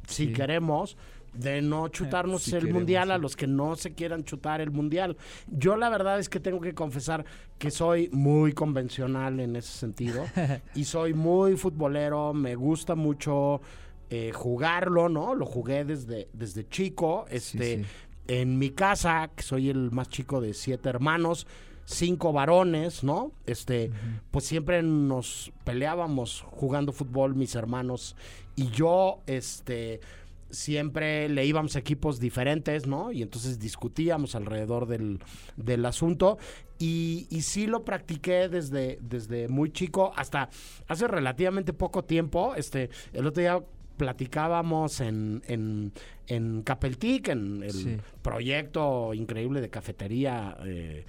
[0.08, 0.96] si queremos,
[1.34, 5.18] de no chutarnos el queremos, mundial a los que no se quieran chutar el mundial.
[5.48, 7.26] Yo la verdad es que tengo que confesar
[7.58, 10.26] que soy muy convencional en ese sentido
[10.76, 13.62] y soy muy futbolero, me gusta mucho
[14.10, 15.36] eh, jugarlo, ¿no?
[15.36, 17.86] Lo jugué desde, desde chico, este, sí.
[18.28, 21.48] en mi casa, que soy el más chico de siete hermanos,
[21.86, 23.32] cinco varones, ¿no?
[23.46, 23.92] Este,
[24.32, 28.16] pues siempre nos peleábamos jugando fútbol, mis hermanos
[28.58, 30.02] y yo, este,
[30.50, 33.12] siempre le íbamos a equipos diferentes, ¿no?
[33.12, 35.20] Y entonces discutíamos alrededor del,
[35.56, 36.38] del asunto.
[36.80, 40.50] Y, y sí lo practiqué desde, desde muy chico hasta
[40.88, 42.56] hace relativamente poco tiempo.
[42.56, 43.64] Este, el otro día
[43.98, 45.92] platicábamos en, en,
[46.28, 47.98] en Capeltic, en el Sí.
[48.22, 51.06] proyecto increíble de cafetería eh,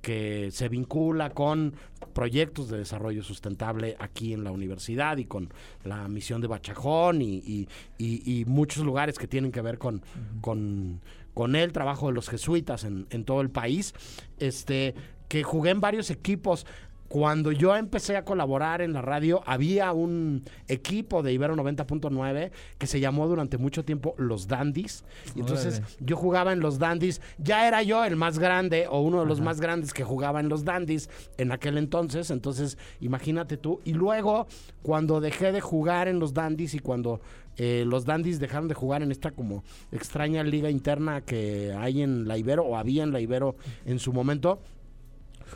[0.00, 1.74] que se vincula con
[2.14, 5.50] proyectos de desarrollo sustentable aquí en la universidad y con
[5.84, 10.02] la misión de Bachajón y, y- y- y muchos lugares que tienen que ver con,
[10.40, 11.00] con,
[11.34, 13.92] con el trabajo de los jesuitas en, en todo el país.
[14.38, 14.94] Este,
[15.28, 16.64] que jugué en varios equipos.
[17.08, 22.86] Cuando yo empecé a colaborar en la radio, había un equipo de Ibero 90.9 que
[22.86, 25.04] se llamó durante mucho tiempo Los Dandies.
[25.34, 25.94] Y entonces Órale.
[26.00, 27.22] yo jugaba en los Dandies.
[27.38, 30.50] Ya era yo el más grande o uno de los más grandes que jugaba en
[30.50, 32.30] los Dandies en aquel entonces.
[32.30, 33.80] Entonces, imagínate tú.
[33.84, 34.46] Y luego,
[34.82, 37.22] cuando dejé de jugar en los Dandies y cuando
[37.56, 42.28] eh, los Dandies dejaron de jugar en esta como extraña liga interna que hay en
[42.28, 44.60] la Ibero o había en la Ibero en su momento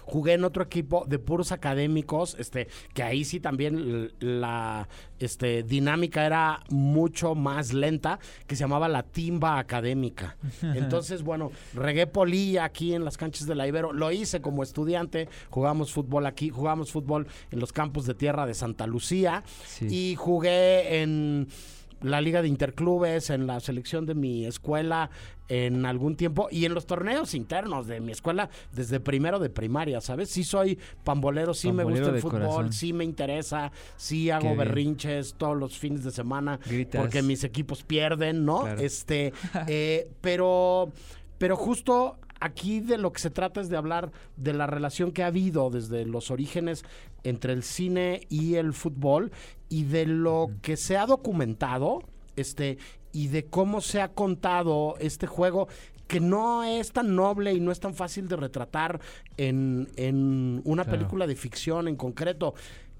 [0.02, 6.26] jugué en otro equipo de puros académicos, este, que ahí sí también la este, dinámica
[6.26, 10.36] era mucho más lenta, que se llamaba la timba académica.
[10.62, 15.28] Entonces, bueno, regué polilla aquí en las canchas de la Ibero, lo hice como estudiante,
[15.50, 19.42] jugamos fútbol aquí, jugamos fútbol en los campos de tierra de Santa Lucía.
[19.80, 21.48] Y jugué en
[22.02, 25.10] la liga de interclubes, en la selección de mi escuela
[25.48, 30.00] en algún tiempo y en los torneos internos de mi escuela desde primero de primaria,
[30.00, 30.30] ¿sabes?
[30.30, 32.72] Sí soy pambolero, sí me gusta el fútbol, corazón.
[32.72, 37.00] sí me interesa, sí hago berrinches todos los fines de semana Gritas.
[37.00, 38.62] porque mis equipos pierden, ¿no?
[38.62, 38.80] Claro.
[38.80, 39.32] Este,
[39.66, 40.90] eh, pero,
[41.36, 45.22] pero justo aquí de lo que se trata es de hablar de la relación que
[45.22, 46.84] ha habido desde los orígenes
[47.24, 49.30] entre el cine y el fútbol
[49.68, 52.00] y de lo que se ha documentado,
[52.36, 52.78] este,
[53.12, 55.68] y de cómo se ha contado este juego
[56.08, 59.00] que no es tan noble y no es tan fácil de retratar
[59.36, 60.98] en, en una Claro.
[60.98, 62.54] película de ficción en concreto.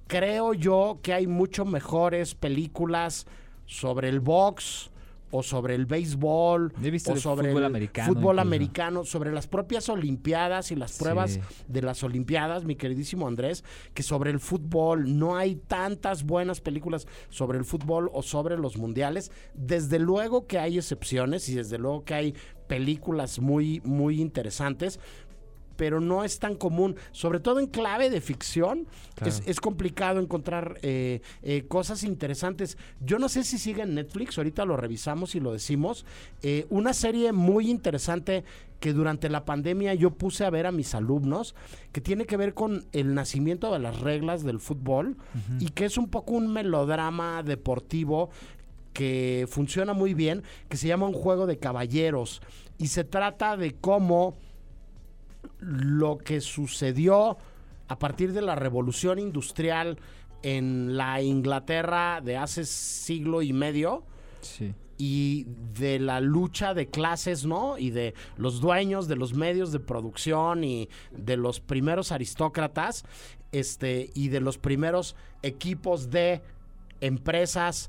[0.06, 3.26] Creo yo que hay mucho mejores películas
[3.66, 4.90] sobre el box,
[5.32, 6.72] o sobre el béisbol
[7.06, 11.40] o sobre fútbol el americano fútbol americano, sobre las propias olimpiadas y las pruebas Sí.
[11.66, 13.64] de las olimpiadas, mi queridísimo Andrés,
[13.94, 18.76] que sobre el fútbol no hay tantas buenas películas sobre el fútbol o sobre los
[18.76, 19.32] mundiales.
[19.54, 22.34] Desde luego que hay excepciones y desde luego que hay
[22.68, 25.00] películas muy muy interesantes,
[25.76, 29.30] pero no es tan común, sobre todo en clave de ficción, Claro.
[29.30, 32.76] es, es complicado encontrar eh, eh, cosas interesantes.
[33.00, 36.04] Yo no sé si sigue en Netflix, ahorita lo revisamos y lo decimos.
[36.42, 38.44] Eh, una serie muy interesante
[38.80, 41.54] que durante la pandemia yo puse a ver a mis alumnos,
[41.92, 45.16] que tiene que ver con el nacimiento de las reglas del fútbol
[45.60, 48.30] y que es un poco un melodrama deportivo
[48.92, 52.42] que funciona muy bien, que se llama Un juego de caballeros
[52.76, 54.34] y se trata de cómo
[55.58, 57.36] lo que sucedió
[57.88, 59.98] a partir de la revolución industrial
[60.42, 64.04] en la Inglaterra de hace siglo y medio
[64.40, 64.74] Sí.
[64.98, 65.46] y
[65.78, 67.78] de la lucha de clases, ¿no?
[67.78, 73.04] Y de los dueños de los medios de producción y de los primeros aristócratas,
[73.52, 76.42] este, y de los primeros equipos de
[77.00, 77.88] empresas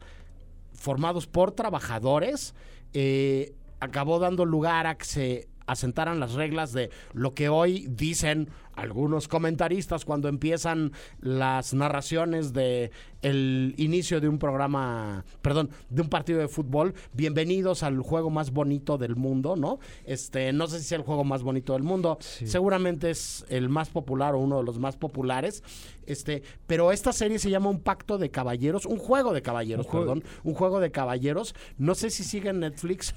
[0.73, 2.53] formados por trabajadores,
[2.93, 8.49] eh, acabó dando lugar a que se asentaran las reglas de lo que hoy dicen
[8.75, 12.89] algunos comentaristas cuando empiezan las narraciones de
[13.21, 16.93] el inicio de un programa, perdón, de un partido de fútbol.
[17.13, 19.79] Bienvenidos al juego más bonito del mundo, ¿no?
[20.05, 23.89] Este, no sé si sea el juego más bonito del mundo, seguramente es el más
[23.89, 25.63] popular o uno de los más populares.
[26.05, 29.91] Este, pero esta serie se llama Un pacto de caballeros, un juego de caballeros, Un
[29.91, 31.55] juego- perdón, un juego de caballeros.
[31.77, 33.13] No sé si sigue en Netflix.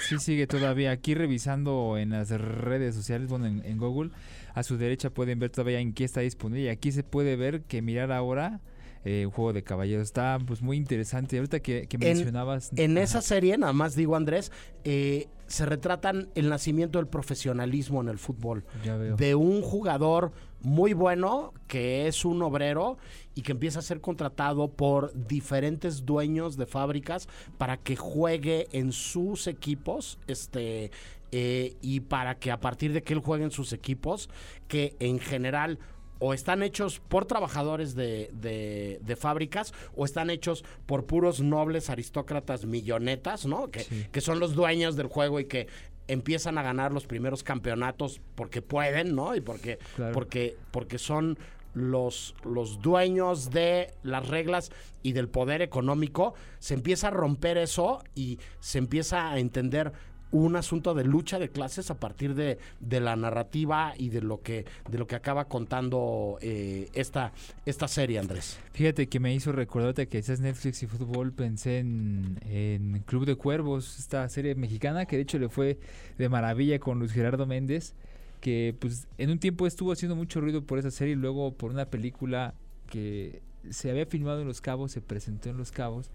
[0.00, 0.90] Sí, sigue todavía.
[0.90, 4.10] Aquí revisando en las redes sociales, bueno, en, en Google,
[4.54, 6.64] a su derecha pueden ver todavía en qué está disponible.
[6.64, 8.60] Y aquí se puede ver que mirar ahora
[9.04, 11.36] eh, un juego de caballeros está pues muy interesante.
[11.38, 12.70] Ahorita que, que En- mencionabas.
[12.76, 13.04] En, Ajá.
[13.04, 14.50] esa serie, nada más digo Andrés,
[14.84, 18.64] eh, se retratan el nacimiento del profesionalismo en el fútbol.
[18.84, 19.16] Ya veo.
[19.16, 20.32] De un jugador
[20.66, 22.98] muy bueno que es un obrero
[23.36, 28.90] y que empieza a ser contratado por diferentes dueños de fábricas para que juegue en
[28.90, 30.90] sus equipos, este,
[31.30, 34.28] eh, y para que a partir de que él juegue en sus equipos,
[34.66, 35.78] que en general
[36.18, 41.90] o están hechos por trabajadores de, de- de fábricas o están hechos por puros nobles
[41.90, 43.70] aristócratas millonetas, ¿no?
[43.70, 45.68] Que, que son los dueños del juego y que
[46.08, 49.34] empiezan a ganar los primeros campeonatos porque pueden, ¿no?
[49.34, 50.12] Y porque, Claro.
[50.12, 51.38] porque, porque son
[51.74, 54.70] los, los dueños de las reglas
[55.02, 59.92] y del poder económico, se empieza a romper eso y se empieza a entender
[60.32, 64.42] un asunto de lucha de clases a partir de, de la narrativa y de lo
[64.42, 67.32] que de lo que acaba contando eh, esta
[67.64, 68.58] esta serie Andrés.
[68.72, 73.36] Fíjate que me hizo recordarte que decías Netflix y fútbol, pensé en, en Club de
[73.36, 75.78] Cuervos, esta serie mexicana que de hecho le fue
[76.18, 77.94] de maravilla con Luis Gerardo Méndez,
[78.40, 81.70] que pues en un tiempo estuvo haciendo mucho ruido por esa serie y luego por
[81.70, 82.54] una película
[82.90, 86.10] que se había filmado en Los Cabos, se presentó en Los Cabos,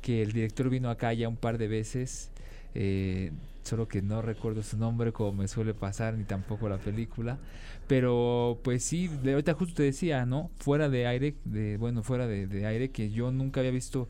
[0.00, 2.30] que el director vino acá ya un par de veces,
[2.74, 7.38] eh, solo que no recuerdo su nombre como me suele pasar, ni tampoco la película.
[7.86, 10.50] Pero pues sí, de ahorita justo te decía, ¿no?
[10.58, 14.08] Fuera de aire, de, bueno, fuera de, aire, que yo nunca había visto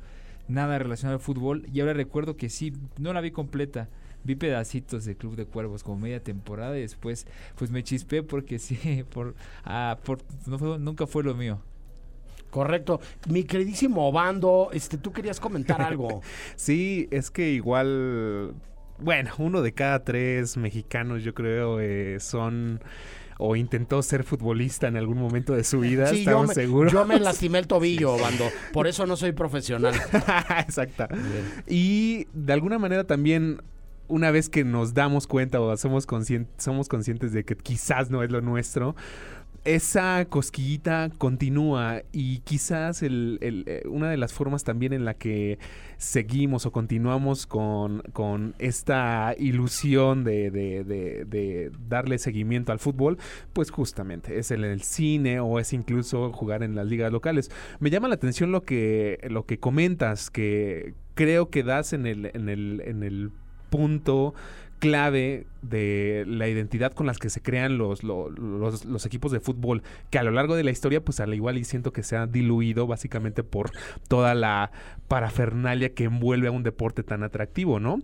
[0.49, 1.67] nada relacionado al fútbol.
[1.73, 3.89] Y ahora recuerdo que sí, no la vi completa.
[4.25, 8.59] Vi pedacitos de Club de Cuervos como media temporada y después pues me chispé porque
[8.61, 9.35] sí, por,
[9.65, 11.61] ah, por no fue- nunca fue lo mío.
[12.55, 16.23] Correcto mi queridísimo Bando este tú querías comentar algo
[16.57, 18.55] Sí, es que igual,
[19.01, 22.81] bueno, uno de cada tres mexicanos yo creo eh, son
[23.39, 26.93] o intentó ser futbolista en algún momento de su vida, Sí, yo estamos me, seguros.
[26.93, 28.45] yo me lastimé el tobillo, Bando.
[28.73, 29.93] Por eso no soy profesional.
[30.61, 31.09] Exacto.
[31.67, 33.61] Y de alguna manera también,
[34.07, 38.23] una vez que nos damos cuenta o somos, conscien- somos conscientes de que quizás no
[38.23, 38.95] es lo nuestro,
[39.65, 45.15] esa cosquillita continúa y quizás el- el, eh, una de las formas también en la
[45.15, 45.59] que
[45.97, 53.19] seguimos o continuamos con, con esta ilusión de, darle seguimiento al fútbol,
[53.53, 57.51] pues justamente es en el cine o es incluso jugar en las ligas locales.
[57.81, 62.31] Me llama la atención lo que, lo que comentas, que creo que das en el,
[62.35, 63.31] en el, en el
[63.71, 64.35] punto
[64.79, 69.83] clave de la identidad con las que se crean los, lo- los, equipos de fútbol,
[70.11, 72.27] que a lo largo de la historia, pues al igual y siento que se ha
[72.27, 73.71] diluido básicamente por
[74.09, 74.71] toda la
[75.09, 78.01] parafernalia que envuelve a un deporte tan atractivo, ¿no?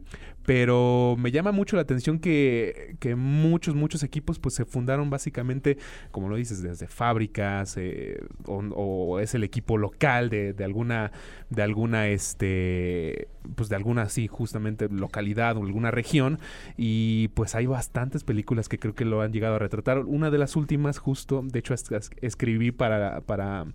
[0.46, 5.76] Pero me llama mucho la atención que, que muchos, muchos equipos pues se fundaron básicamente,
[6.10, 11.12] como lo dices, desde fábricas eh, o, o es el equipo local de, de alguna,
[11.50, 16.38] de alguna, este, pues de alguna, sí, justamente localidad o alguna región.
[16.76, 19.98] Y pues hay bastantes películas que creo que lo han llegado a retratar.
[20.00, 23.66] Una de las últimas, justo, de hecho, es- es- escribí para, para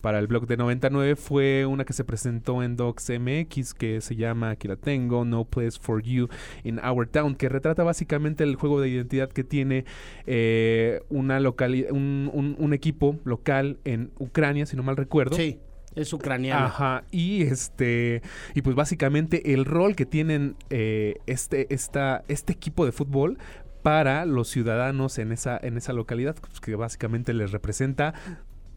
[0.00, 4.16] para el blog de 99 fue una que se presentó en Docs MX que se
[4.16, 6.28] llama, aquí la tengo, No Place for You
[6.64, 9.84] in Our Town, que retrata básicamente el juego de identidad que tiene
[10.26, 15.36] eh, una locali- un, un- un equipo local en Ucrania, si no mal recuerdo.
[15.36, 15.58] Sí,
[15.94, 16.66] es ucraniano.
[16.66, 18.22] Ajá, y este,
[18.54, 23.38] y pues básicamente el rol que tienen eh, este, esta, este equipo de fútbol
[23.82, 28.14] para los ciudadanos en esa, en esa localidad, pues, que básicamente les representa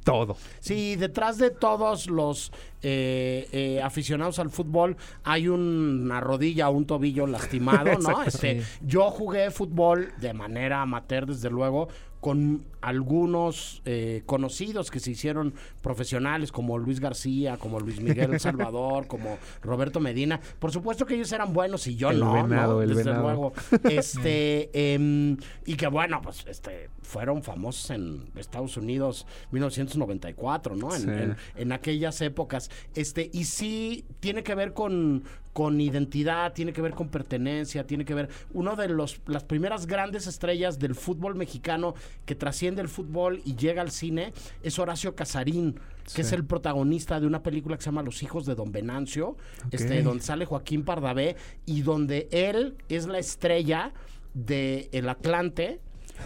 [0.04, 0.36] todo.
[0.60, 2.52] Sí, detrás de todos los
[2.82, 8.24] eh, eh, aficionados al fútbol hay una rodilla o un tobillo lastimado, ¿no?
[8.24, 8.64] Este.
[8.82, 11.88] Yo jugué fútbol de manera amateur, desde luego,
[12.20, 19.08] con algunos eh, conocidos que se hicieron profesionales, como Luis García, como Luis Miguel Salvador,
[19.08, 20.40] como Roberto Medina.
[20.60, 22.82] Por supuesto que ellos eran buenos y yo El no, venado, ¿no?
[22.82, 23.24] el desde venado.
[23.24, 23.54] luego.
[23.90, 30.94] Este, em, y que bueno, pues este, fueron famosos en Estados Unidos 1994, ¿no?
[30.96, 31.10] En, Sí.
[31.10, 32.70] en- en aquellas épocas.
[32.96, 35.24] Este, y sí tiene que ver con,
[35.54, 38.30] con identidad, tiene que ver con pertenencia, tiene que ver.
[38.54, 41.94] Uno de los las primeras grandes estrellas del fútbol mexicano
[42.26, 46.22] que trasciende el fútbol y llega al cine es Horacio Casarín, que Sí.
[46.22, 49.38] es el protagonista de una película que se llama Los hijos de Don Venancio,
[49.72, 53.94] este, donde sale Joaquín Pardavé y donde él es la estrella
[54.34, 55.80] de El Atlante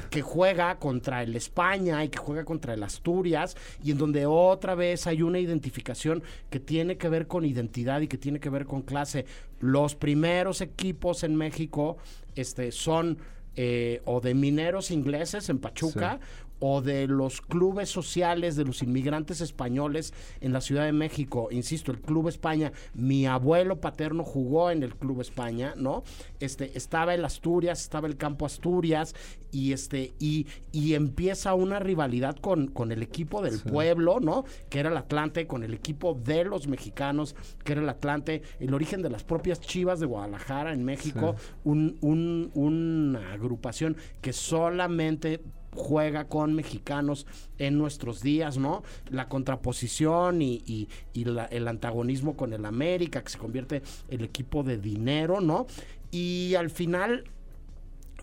[0.10, 4.76] que juega contra el España y que juega contra el Asturias y en donde otra
[4.76, 8.66] vez hay una identificación que tiene que ver con identidad y que tiene que ver
[8.66, 9.26] con clase.
[9.60, 11.98] Los primeros equipos en México
[12.36, 13.18] este, son
[13.58, 16.20] eh, o de mineros ingleses en Pachuca
[16.60, 21.50] o de los clubes sociales de los inmigrantes españoles en la Ciudad de México.
[21.52, 26.04] Insisto, el Club España, mi abuelo paterno jugó en el Club España, ¿no?
[26.40, 29.14] Este, estaba el Asturias, estaba el Campo Asturias
[29.52, 34.44] y este y, y empieza una rivalidad con, con el equipo del pueblo, ¿no?
[34.70, 38.74] Que era el Atlante, con el equipo de los mexicanos, que era el Atlante, el
[38.74, 45.40] origen de las propias Chivas de Guadalajara en México, un, un- una agrupación que solamente
[45.78, 47.28] juega con mexicanos
[47.60, 48.84] en nuestros días, ¿no?
[49.10, 55.40] La contraposición y, el antagonismo con el América, que se convierte el equipo de dinero,
[55.40, 55.68] ¿no?
[56.12, 57.24] Y al final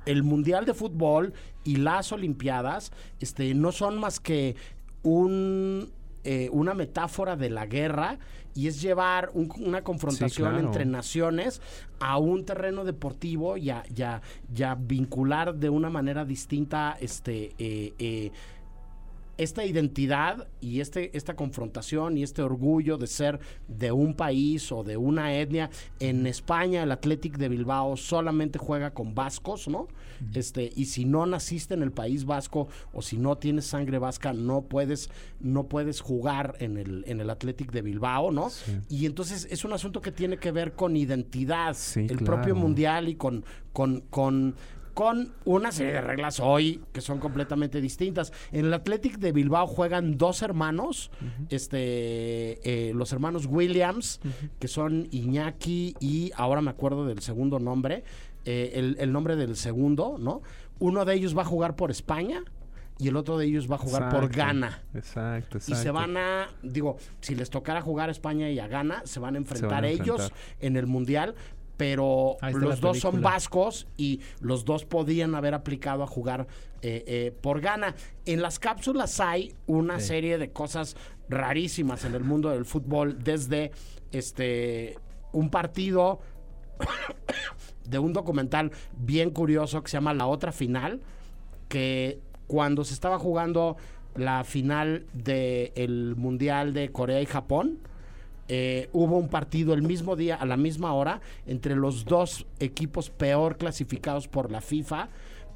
[0.05, 1.33] el Mundial de Fútbol
[1.65, 4.57] y las Olimpiadas este, no son más que
[5.03, 5.91] un,
[6.25, 8.19] eh, una metáfora de la guerra
[8.55, 10.67] y es llevar un- una confrontación claro.
[10.67, 11.61] entre naciones
[12.01, 14.21] a un terreno deportivo a,
[14.55, 18.31] y a vincular de una manera distinta este, eh, eh,
[19.39, 24.83] esta identidad y este, esta confrontación y este orgullo de ser de un país o
[24.85, 25.71] de una etnia.
[26.01, 29.89] En España el Athletic de Bilbao solamente juega con vascos, ¿no?
[30.35, 34.33] Este, y si no naciste en el país vasco o si no tienes sangre vasca,
[34.33, 35.11] no puedes,
[35.41, 38.49] no puedes jugar en el, en el Athletic de Bilbao, ¿no?
[38.89, 42.25] Y entonces es un asunto que tiene que ver con identidad, el claro.
[42.25, 44.55] propio mundial y con, con, con
[44.95, 48.33] con una serie de reglas hoy que son completamente distintas.
[48.53, 51.11] En el Athletic de Bilbao juegan dos hermanos,
[51.51, 54.21] este, eh, los hermanos Williams,
[54.59, 58.05] que son Iñaki y ahora me acuerdo del segundo nombre,
[58.45, 60.43] eh, el, el nombre del segundo, ¿no?
[60.79, 62.43] Uno de ellos va a jugar por España
[62.99, 64.83] y el otro de ellos va a jugar por Ghana.
[64.95, 65.81] Exacto, exacto.
[65.81, 69.19] Y se van a, digo, si les tocara jugar a España y a Ghana, se
[69.19, 71.35] van a enfrentar a ellos en el Mundial,
[71.77, 76.47] pero está los dos son vascos y los dos podían haber aplicado a jugar
[76.83, 77.95] eh, eh, por Ghana.
[78.27, 80.09] En las cápsulas hay una Sí.
[80.09, 80.97] serie de cosas
[81.29, 83.73] rarísimas en el mundo del fútbol, desde
[84.13, 84.97] este
[85.33, 86.21] un partido
[87.89, 91.01] de un documental bien curioso que se llama La Otra Final,
[91.69, 93.77] que cuando se estaba jugando
[94.15, 97.79] la final del Mundial de Corea y Japón,
[98.49, 103.11] eh, hubo un partido el mismo día, a la misma hora, entre los dos equipos
[103.11, 105.09] peor clasificados por la FIFA,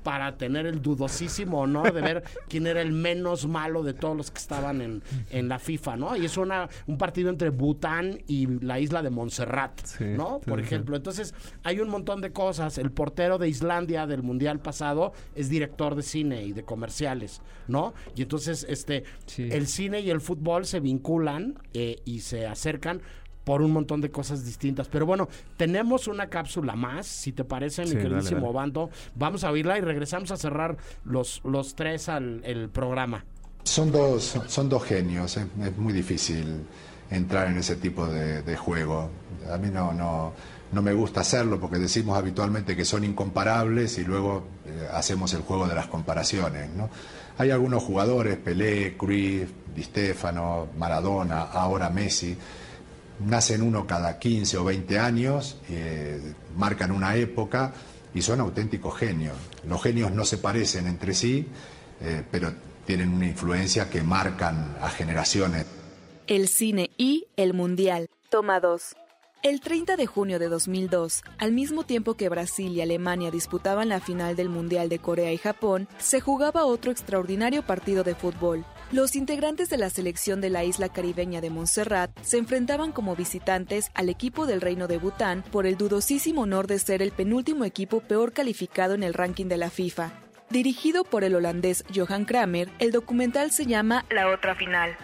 [0.02, 4.30] para tener el dudosísimo honor de ver quién era el menos malo de todos los
[4.30, 6.16] que estaban en, en la FIFA, ¿no?
[6.16, 10.40] Y es una, un partido entre Bután y la isla de Montserrat, ¿no?
[10.40, 10.74] Por sí, sí.
[10.74, 10.96] ejemplo.
[10.96, 12.78] Entonces, hay un montón de cosas.
[12.78, 17.94] El portero de Islandia del Mundial pasado es director de cine y de comerciales, ¿no?
[18.14, 19.04] Y entonces, este,
[19.36, 23.02] el cine y el fútbol se vinculan eh, y se acercan
[23.48, 24.88] por un montón de cosas distintas.
[24.88, 25.26] Pero bueno,
[25.56, 28.52] tenemos una cápsula más, si te parece, mi Sí, queridísimo dale.
[28.52, 28.90] Bando.
[29.14, 33.24] Vamos a oírla y regresamos a cerrar los, los tres al el programa.
[33.64, 36.60] Son dos, son- dos genios, es, es muy difícil
[37.10, 39.08] entrar en ese tipo de, de juego.
[39.50, 40.34] A mí no, no,
[40.72, 45.40] no me gusta hacerlo porque decimos habitualmente que son incomparables y luego eh, hacemos el
[45.40, 46.68] juego de las comparaciones.
[46.74, 46.90] ¿no?
[47.38, 52.36] Hay algunos jugadores, Pelé, Cruyff, Di Stefano, Maradona, ahora Messi,
[53.20, 57.72] nacen uno cada 15 o 20 años, eh, marcan una época
[58.14, 59.36] y son auténticos genios.
[59.66, 61.46] Los genios no se parecen entre sí,
[62.00, 62.52] eh, pero
[62.86, 65.66] tienen una influencia que marcan a generaciones.
[66.26, 68.08] El cine y el mundial.
[68.30, 68.96] Toma 2.
[69.44, 74.00] El 30 de junio de 2002, al mismo tiempo que Brasil y Alemania disputaban la
[74.00, 78.64] final del Mundial de Corea y Japón, se jugaba otro extraordinario partido de fútbol.
[78.90, 83.90] Los integrantes de la selección de la isla caribeña de Montserrat se enfrentaban como visitantes
[83.92, 88.00] al equipo del Reino de Bután por el dudosísimo honor de ser el penúltimo equipo
[88.00, 90.10] peor calificado en el ranking de la FIFA.
[90.48, 94.96] Dirigido por el holandés Johan Kramer, el documental se llama La otra final.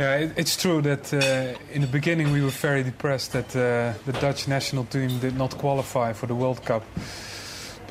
[0.00, 3.94] Yeah, it, it's true that uh, in the beginning we were very depressed that uh,
[4.04, 6.82] the Dutch national team did not qualify for the World Cup.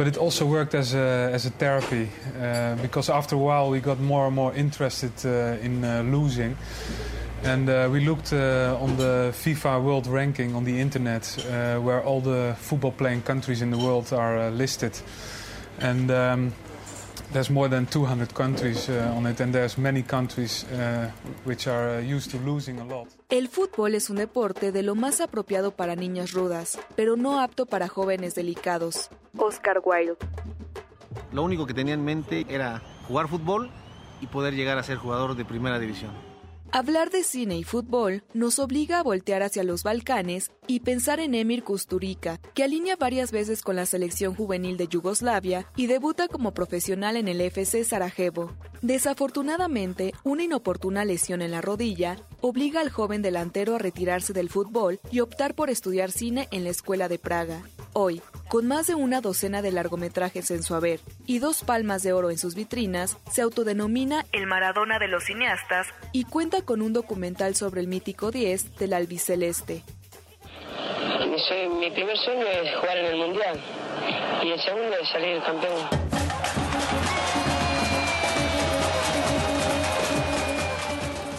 [0.02, 2.10] But it also worked as a, as a therapy
[2.41, 6.58] uh, because after a while we got more and more interested uh, in uh, losing.
[7.43, 11.28] And uh, we looked uh, on the FIFA World Ranking on the internet,
[11.84, 14.99] where all the football playing countries in the world are listed.
[15.78, 16.54] And um,
[17.32, 21.09] there's more than 200 countries uh, on it, and there's many countries uh,
[21.45, 23.07] which are uh, used to losing a lot.
[23.30, 27.65] El fútbol es un deporte de lo más apropiado para niñas rudas, pero no apto
[27.65, 29.09] para jóvenes delicados.
[29.38, 30.17] Oscar Wilde.
[31.32, 33.69] Lo único que tenía en mente era jugar fútbol
[34.22, 36.30] y poder llegar a ser jugador de primera división.
[36.74, 41.36] Hablar de cine y fútbol nos obliga a voltear hacia los Balcanes y pensar en
[41.36, 46.53] Emir Kusturica, que alinea varias veces con la selección juvenil de Yugoslavia y debuta como
[46.53, 48.53] profesional en el FC Sarajevo.
[48.82, 55.01] Desafortunadamente, una inoportuna lesión en la rodilla obliga al joven delantero a retirarse del fútbol
[55.11, 57.63] y optar por estudiar cine en la Escuela de Praga.
[57.91, 58.22] Hoy,
[58.52, 62.32] con más de una docena de largometrajes en su haber y dos palmas de oro
[62.32, 67.56] en sus vitrinas, se autodenomina el Maradona de los cineastas y cuenta con un documental
[67.56, 69.84] sobre el mítico 10 del albiceleste.
[71.80, 73.58] Mi, primer sueño es jugar en el Mundial
[74.43, 76.11] y el segundo es salir campeón.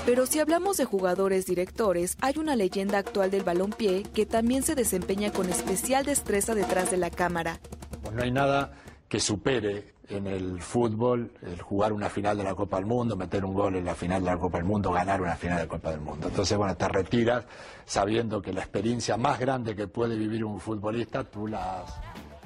[0.05, 4.75] Pero si hablamos de jugadores directores, hay una leyenda actual del balompié que también se
[4.75, 7.61] desempeña con especial destreza detrás de la cámara.
[8.03, 8.73] Pues no hay nada
[9.09, 13.45] que supere en el fútbol el jugar una final de la Copa del Mundo, meter
[13.45, 15.69] un gol en la final de la Copa del Mundo, ganar una final de la
[15.69, 16.29] Copa del Mundo.
[16.29, 17.45] Entonces, bueno, te retiras
[17.85, 22.01] sabiendo que la experiencia más grande que puede vivir un futbolista, tú la has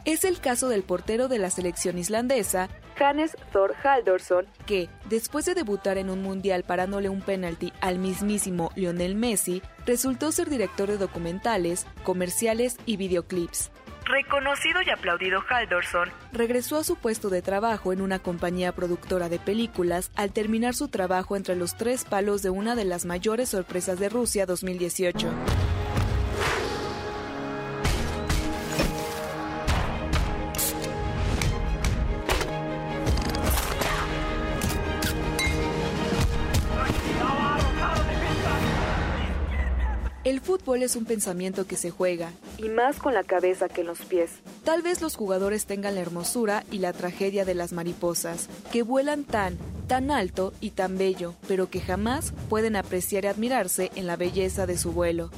[0.06, 5.54] Es el caso del portero de la selección islandesa, Hannes Thor Haldorsson, que, después de
[5.54, 10.96] debutar en un mundial parándole un penalti al mismísimo Lionel Messi, resultó ser director de
[10.96, 13.72] documentales, comerciales y videoclips.
[14.04, 19.40] Reconocido y aplaudido Haldorsson regresó a su puesto de trabajo en una compañía productora de
[19.40, 23.98] películas al terminar su trabajo entre los tres palos de una de las mayores sorpresas
[23.98, 25.28] de Rusia 2018.
[40.66, 44.30] Fútbol es un pensamiento que se juega, y más con la cabeza que los pies.
[44.64, 49.22] Tal vez los jugadores tengan la hermosura y la tragedia de las mariposas, que vuelan
[49.22, 49.56] tan,
[49.86, 54.66] tan alto y tan bello, pero que jamás pueden apreciar y admirarse en la belleza
[54.66, 55.30] de su vuelo.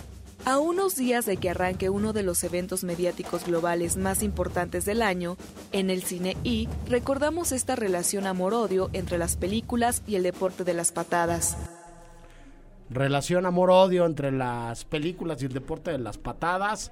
[0.46, 5.02] A unos días de que arranque uno de los eventos mediáticos globales más importantes del
[5.02, 5.36] año,
[5.72, 10.72] en el cine y recordamos esta relación amor-odio entre las películas y el deporte de
[10.72, 11.54] las patadas.
[12.90, 16.90] Relación amor-odio entre las películas y el deporte de las patadas.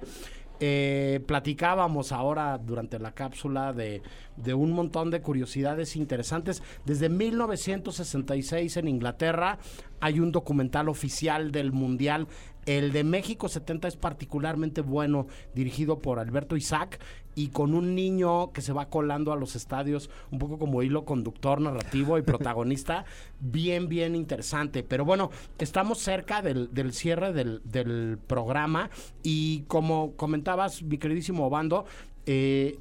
[0.59, 4.01] Eh, platicábamos ahora durante la cápsula de,
[4.37, 6.63] de un montón de curiosidades interesantes.
[6.83, 9.59] Desde 1966 en Inglaterra
[9.99, 12.27] hay un documental oficial del Mundial.
[12.65, 16.99] El de México 70 es particularmente bueno, dirigido por Alberto Isaac
[17.37, 21.05] y con un niño que se va colando a los estadios, un poco como hilo
[21.05, 23.05] conductor, narrativo y protagonista,
[23.39, 24.81] bien, bien interesante.
[24.81, 25.29] Pero bueno,
[25.59, 28.89] estamos cerca del, del cierre del, del programa
[29.21, 31.85] y como comentabas, mi queridísimo Obando,
[32.25, 32.79] eh,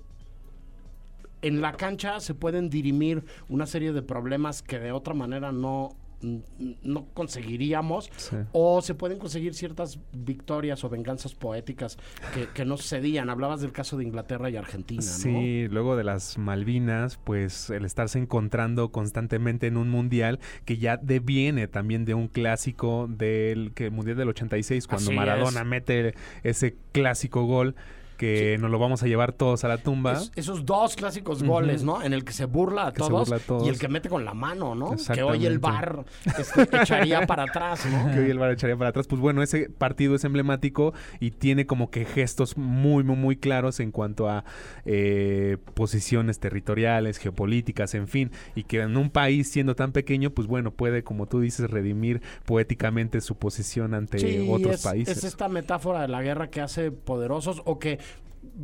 [1.43, 5.95] en la cancha se pueden dirimir una serie de problemas que de otra manera no
[6.21, 8.11] no conseguiríamos
[8.53, 11.99] o se pueden conseguir ciertas victorias o venganzas poéticas
[12.35, 13.31] que, que no sucedían.
[13.31, 15.09] Hablabas del caso de Inglaterra y Argentina, ¿no?
[15.09, 20.97] Sí, luego de las Malvinas, pues el estarse encontrando constantemente en un mundial que ya
[20.97, 25.67] deviene también de un clásico del que mundial del 86 cuando Así Maradona es.
[25.67, 27.75] mete ese clásico gol
[28.17, 30.14] que nos lo vamos a llevar todos a la tumba.
[30.14, 32.03] Es- esos dos clásicos goles, ¿no?
[32.03, 33.67] En el que se burla a, Que se todos, burla a todos.
[33.67, 34.97] y el que mete con la mano, ¿no?
[35.12, 36.05] Que hoy el bar
[36.39, 38.11] este, echaría para atrás, ¿no?
[38.12, 39.07] que hoy el VAR echaría para atrás.
[39.07, 43.81] Pues bueno, ese partido es emblemático y tiene como que gestos muy, muy, muy claros
[43.81, 44.45] en cuanto a
[44.85, 48.31] eh, posiciones territoriales, geopolíticas, en fin.
[48.55, 52.23] Y que en un país siendo tan pequeño, pues bueno, puede, como tú dices, redimir
[52.45, 55.19] poéticamente su posición ante Sí, otros es, países.
[55.19, 57.99] es esta metáfora de la guerra que hace poderosos o que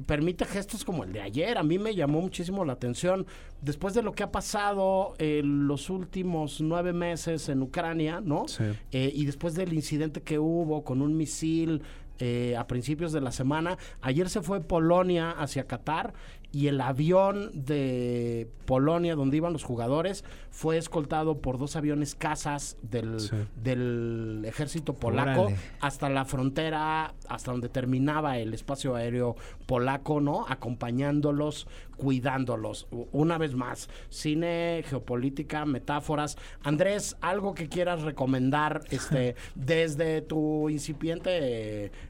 [0.07, 1.59] permite gestos como el de ayer.
[1.59, 3.26] A mí me llamó muchísimo la atención.
[3.61, 8.49] Después de lo que ha pasado en los últimos nueve meses en Ucrania, ¿no?
[8.49, 8.64] Sí.
[8.90, 11.82] Eh, y después del incidente que hubo con un misil
[12.18, 16.14] eh, a principios de la semana, ayer se fue Polonia hacia Qatar
[16.53, 20.22] y el avión de Polonia donde iban los jugadores
[20.53, 23.34] fue escoltado por dos aviones cazas del, Sí.
[23.57, 25.57] del ejército polaco Órale.
[25.80, 29.34] hasta la frontera, hasta donde terminaba el espacio aéreo
[29.66, 30.44] polaco, ¿no?
[30.48, 32.86] Acompañándolos, cuidándolos.
[33.12, 36.36] Una vez más, cine, geopolítica, metáforas.
[36.62, 41.30] Andrés, algo que quieras recomendar este, desde tu incipiente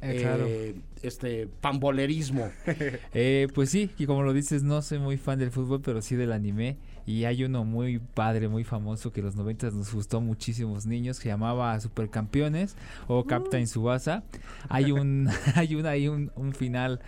[0.01, 0.45] Eh, claro.
[0.49, 2.51] eh, este, pambolerismo.
[3.15, 6.17] Eh, pues sí, y como lo dices, no soy muy fan del fútbol, pero sí
[6.17, 6.77] del anime.
[7.07, 11.19] Y hay uno muy padre, muy famoso que en los 90 nos gustó muchísimos niños,
[11.19, 12.77] que llamaba Supercampeones
[13.09, 14.23] o Captain Subasa.
[14.69, 17.01] Hay un, hay un, hay un, un final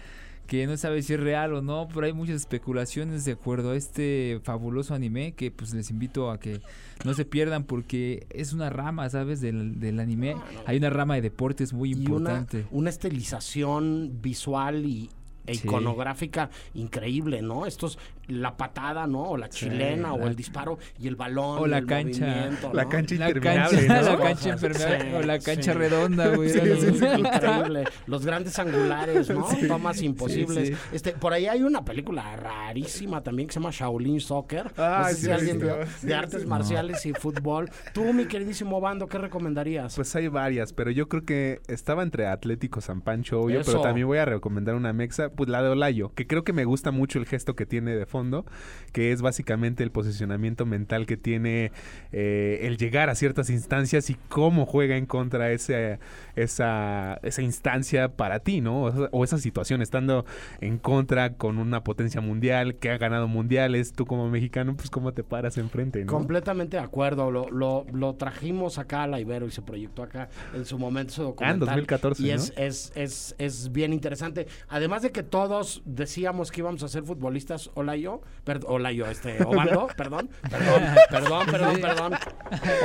[0.47, 3.77] que no sabe si es real o no, pero hay muchas especulaciones de acuerdo a
[3.77, 6.61] este fabuloso anime que pues les invito a que
[7.03, 9.41] no se pierdan porque es una rama, ¿sabes?
[9.41, 10.37] Del, del anime.
[10.67, 12.67] Hay una rama de deportes muy y importante.
[12.73, 15.09] una estilización visual y
[15.47, 15.61] e Sí.
[15.67, 17.67] iconográfica increíble, ¿no?
[17.67, 17.99] Estos,
[18.29, 19.23] la patada, ¿no?
[19.31, 21.59] O la Sí, chilena, o la- el disparo y el balón.
[21.59, 22.27] O la el cancha.
[22.27, 22.89] movimiento, La ¿no?
[22.89, 24.19] cancha La interminable, cancha, ¿no?
[24.19, 25.79] la cancha impermeable, o la cancha sí.
[25.79, 26.49] redonda, güey.
[26.51, 27.85] Sí, era sí, lo- sí, increíble.
[28.07, 29.49] Los grandes angulares, ¿no?
[29.51, 29.69] Sí.
[29.69, 30.69] Tomas imposibles.
[30.69, 30.81] Sí, sí.
[30.93, 34.73] Este, por ahí hay una película rarísima también que se llama Shaolin Soccer.
[34.77, 35.77] Ah, no sé sí, si la he alguien visto.
[35.77, 36.47] vio, Sí, de sí, artes sí.
[36.49, 37.71] marciales y fútbol.
[37.93, 39.95] Tú, mi queridísimo Bando, ¿qué recomendarías?
[39.97, 43.71] Pues hay varias, pero yo creo que estaba entre Atlético San Pancho, obvio, Eso.
[43.73, 46.65] pero también voy a recomendar una mexa, pues la de Olayo, que creo que me
[46.65, 48.47] gusta mucho el gesto que tiene de fondo,
[48.93, 51.73] que es básicamente el posicionamiento mental que tiene
[52.13, 55.99] eh, el llegar a ciertas instancias y cómo juega en contra ese,
[56.37, 58.85] esa, esa instancia para ti, ¿no?
[58.85, 60.25] O esa, o esa situación, estando
[60.61, 65.13] en contra con una potencia mundial que ha ganado mundiales, tú como mexicano, pues cómo
[65.13, 66.13] te paras enfrente, ¿no?
[66.13, 67.33] Completamente de acuerdo.
[67.33, 71.13] Lo, lo, lo trajimos acá a la Ibero y se proyectó acá en su momento
[71.13, 71.59] ese documental.
[71.59, 72.35] 2014, Y ¿no?
[72.35, 74.47] es, es, es, es bien interesante.
[74.69, 79.07] Además de que todos decíamos que íbamos a ser futbolistas, hola yo, perdón, hola yo,
[79.07, 82.13] este, Obando, perdón, perdón, perdón, perdón, perdón,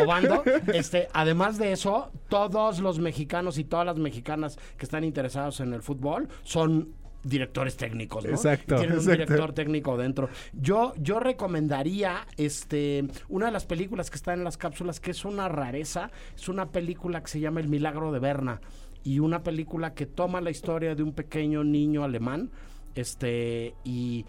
[0.04, 0.44] Obando.
[0.74, 5.74] Este, además de eso, todos los mexicanos y todas las mexicanas que están interesados en
[5.74, 6.94] el fútbol son
[7.24, 8.32] directores técnicos, ¿no?
[8.32, 9.12] Exacto, Tienen un exacto.
[9.12, 10.30] director técnico dentro.
[10.54, 15.26] Yo, yo recomendaría este una de las películas que está en las cápsulas, que es
[15.26, 18.62] una rareza, es una película que se llama El Milagro de Berna.
[19.04, 22.52] Y una película que toma la historia de un pequeño niño alemán.
[22.96, 23.76] Este.
[23.84, 24.26] y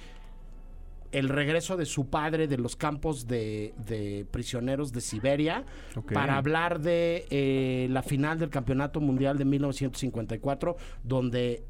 [1.13, 5.65] el regreso de su padre de los campos de, de prisioneros de Siberia
[6.13, 11.65] para hablar de eh, la final del Campeonato Mundial de 1954, donde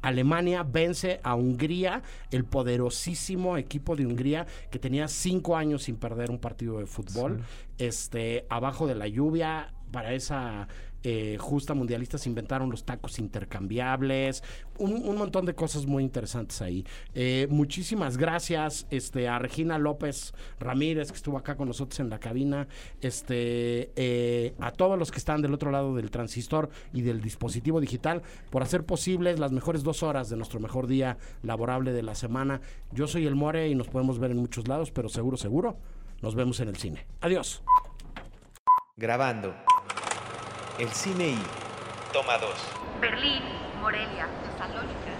[0.00, 6.30] Alemania vence a Hungría, el poderosísimo equipo de Hungría que tenía cinco años sin perder
[6.30, 7.42] un partido de fútbol,
[7.78, 10.68] este, abajo de la lluvia, para esa
[11.02, 14.42] eh, justa mundialista se inventaron los tacos intercambiables,
[14.78, 16.84] un, un montón de cosas muy interesantes ahí.
[17.14, 22.18] Eh, muchísimas gracias este, a Regina López Ramírez, que estuvo acá con nosotros en la
[22.18, 22.68] cabina,
[23.00, 27.80] este, eh, a todos los que están del otro lado del transistor y del dispositivo
[27.80, 32.14] digital, por hacer posibles las mejores dos horas de nuestro mejor día laborable de la
[32.14, 32.60] semana.
[32.92, 35.76] Yo soy el More y nos podemos ver en muchos lados, pero seguro, seguro,
[36.22, 37.06] nos vemos en el cine.
[37.20, 37.62] Adiós.
[38.96, 39.54] Grabando.
[40.78, 41.42] El cine I.
[42.12, 42.50] Toma 2.
[43.00, 43.42] Berlín,
[43.80, 45.10] Morelia, Tesalónica,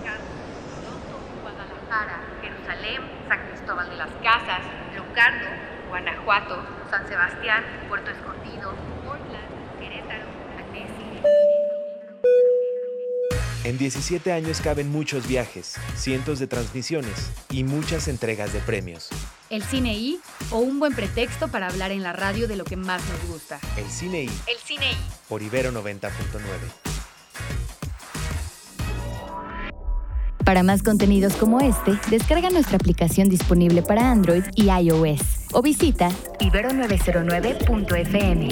[0.00, 4.62] Toronto, Guadalajara, Jerusalén, San Cristóbal de las Casas,
[4.96, 5.50] Locarno,
[5.90, 8.72] Guanajuato, San Sebastián, Puerto Escondido,
[9.04, 10.24] Portland, Querétaro,
[10.58, 11.61] Annecy.
[13.64, 19.08] En 17 años caben muchos viajes, cientos de transmisiones y muchas entregas de premios.
[19.50, 20.18] El cine I
[20.50, 23.60] o un buen pretexto para hablar en la radio de lo que más nos gusta.
[23.76, 24.96] El cine I El cine I.
[25.28, 26.08] por Ibero 90.9.
[30.44, 35.20] Para más contenidos como este, descarga nuestra aplicación disponible para Android y iOS
[35.52, 36.10] o visita
[36.40, 38.48] ibero909.fm.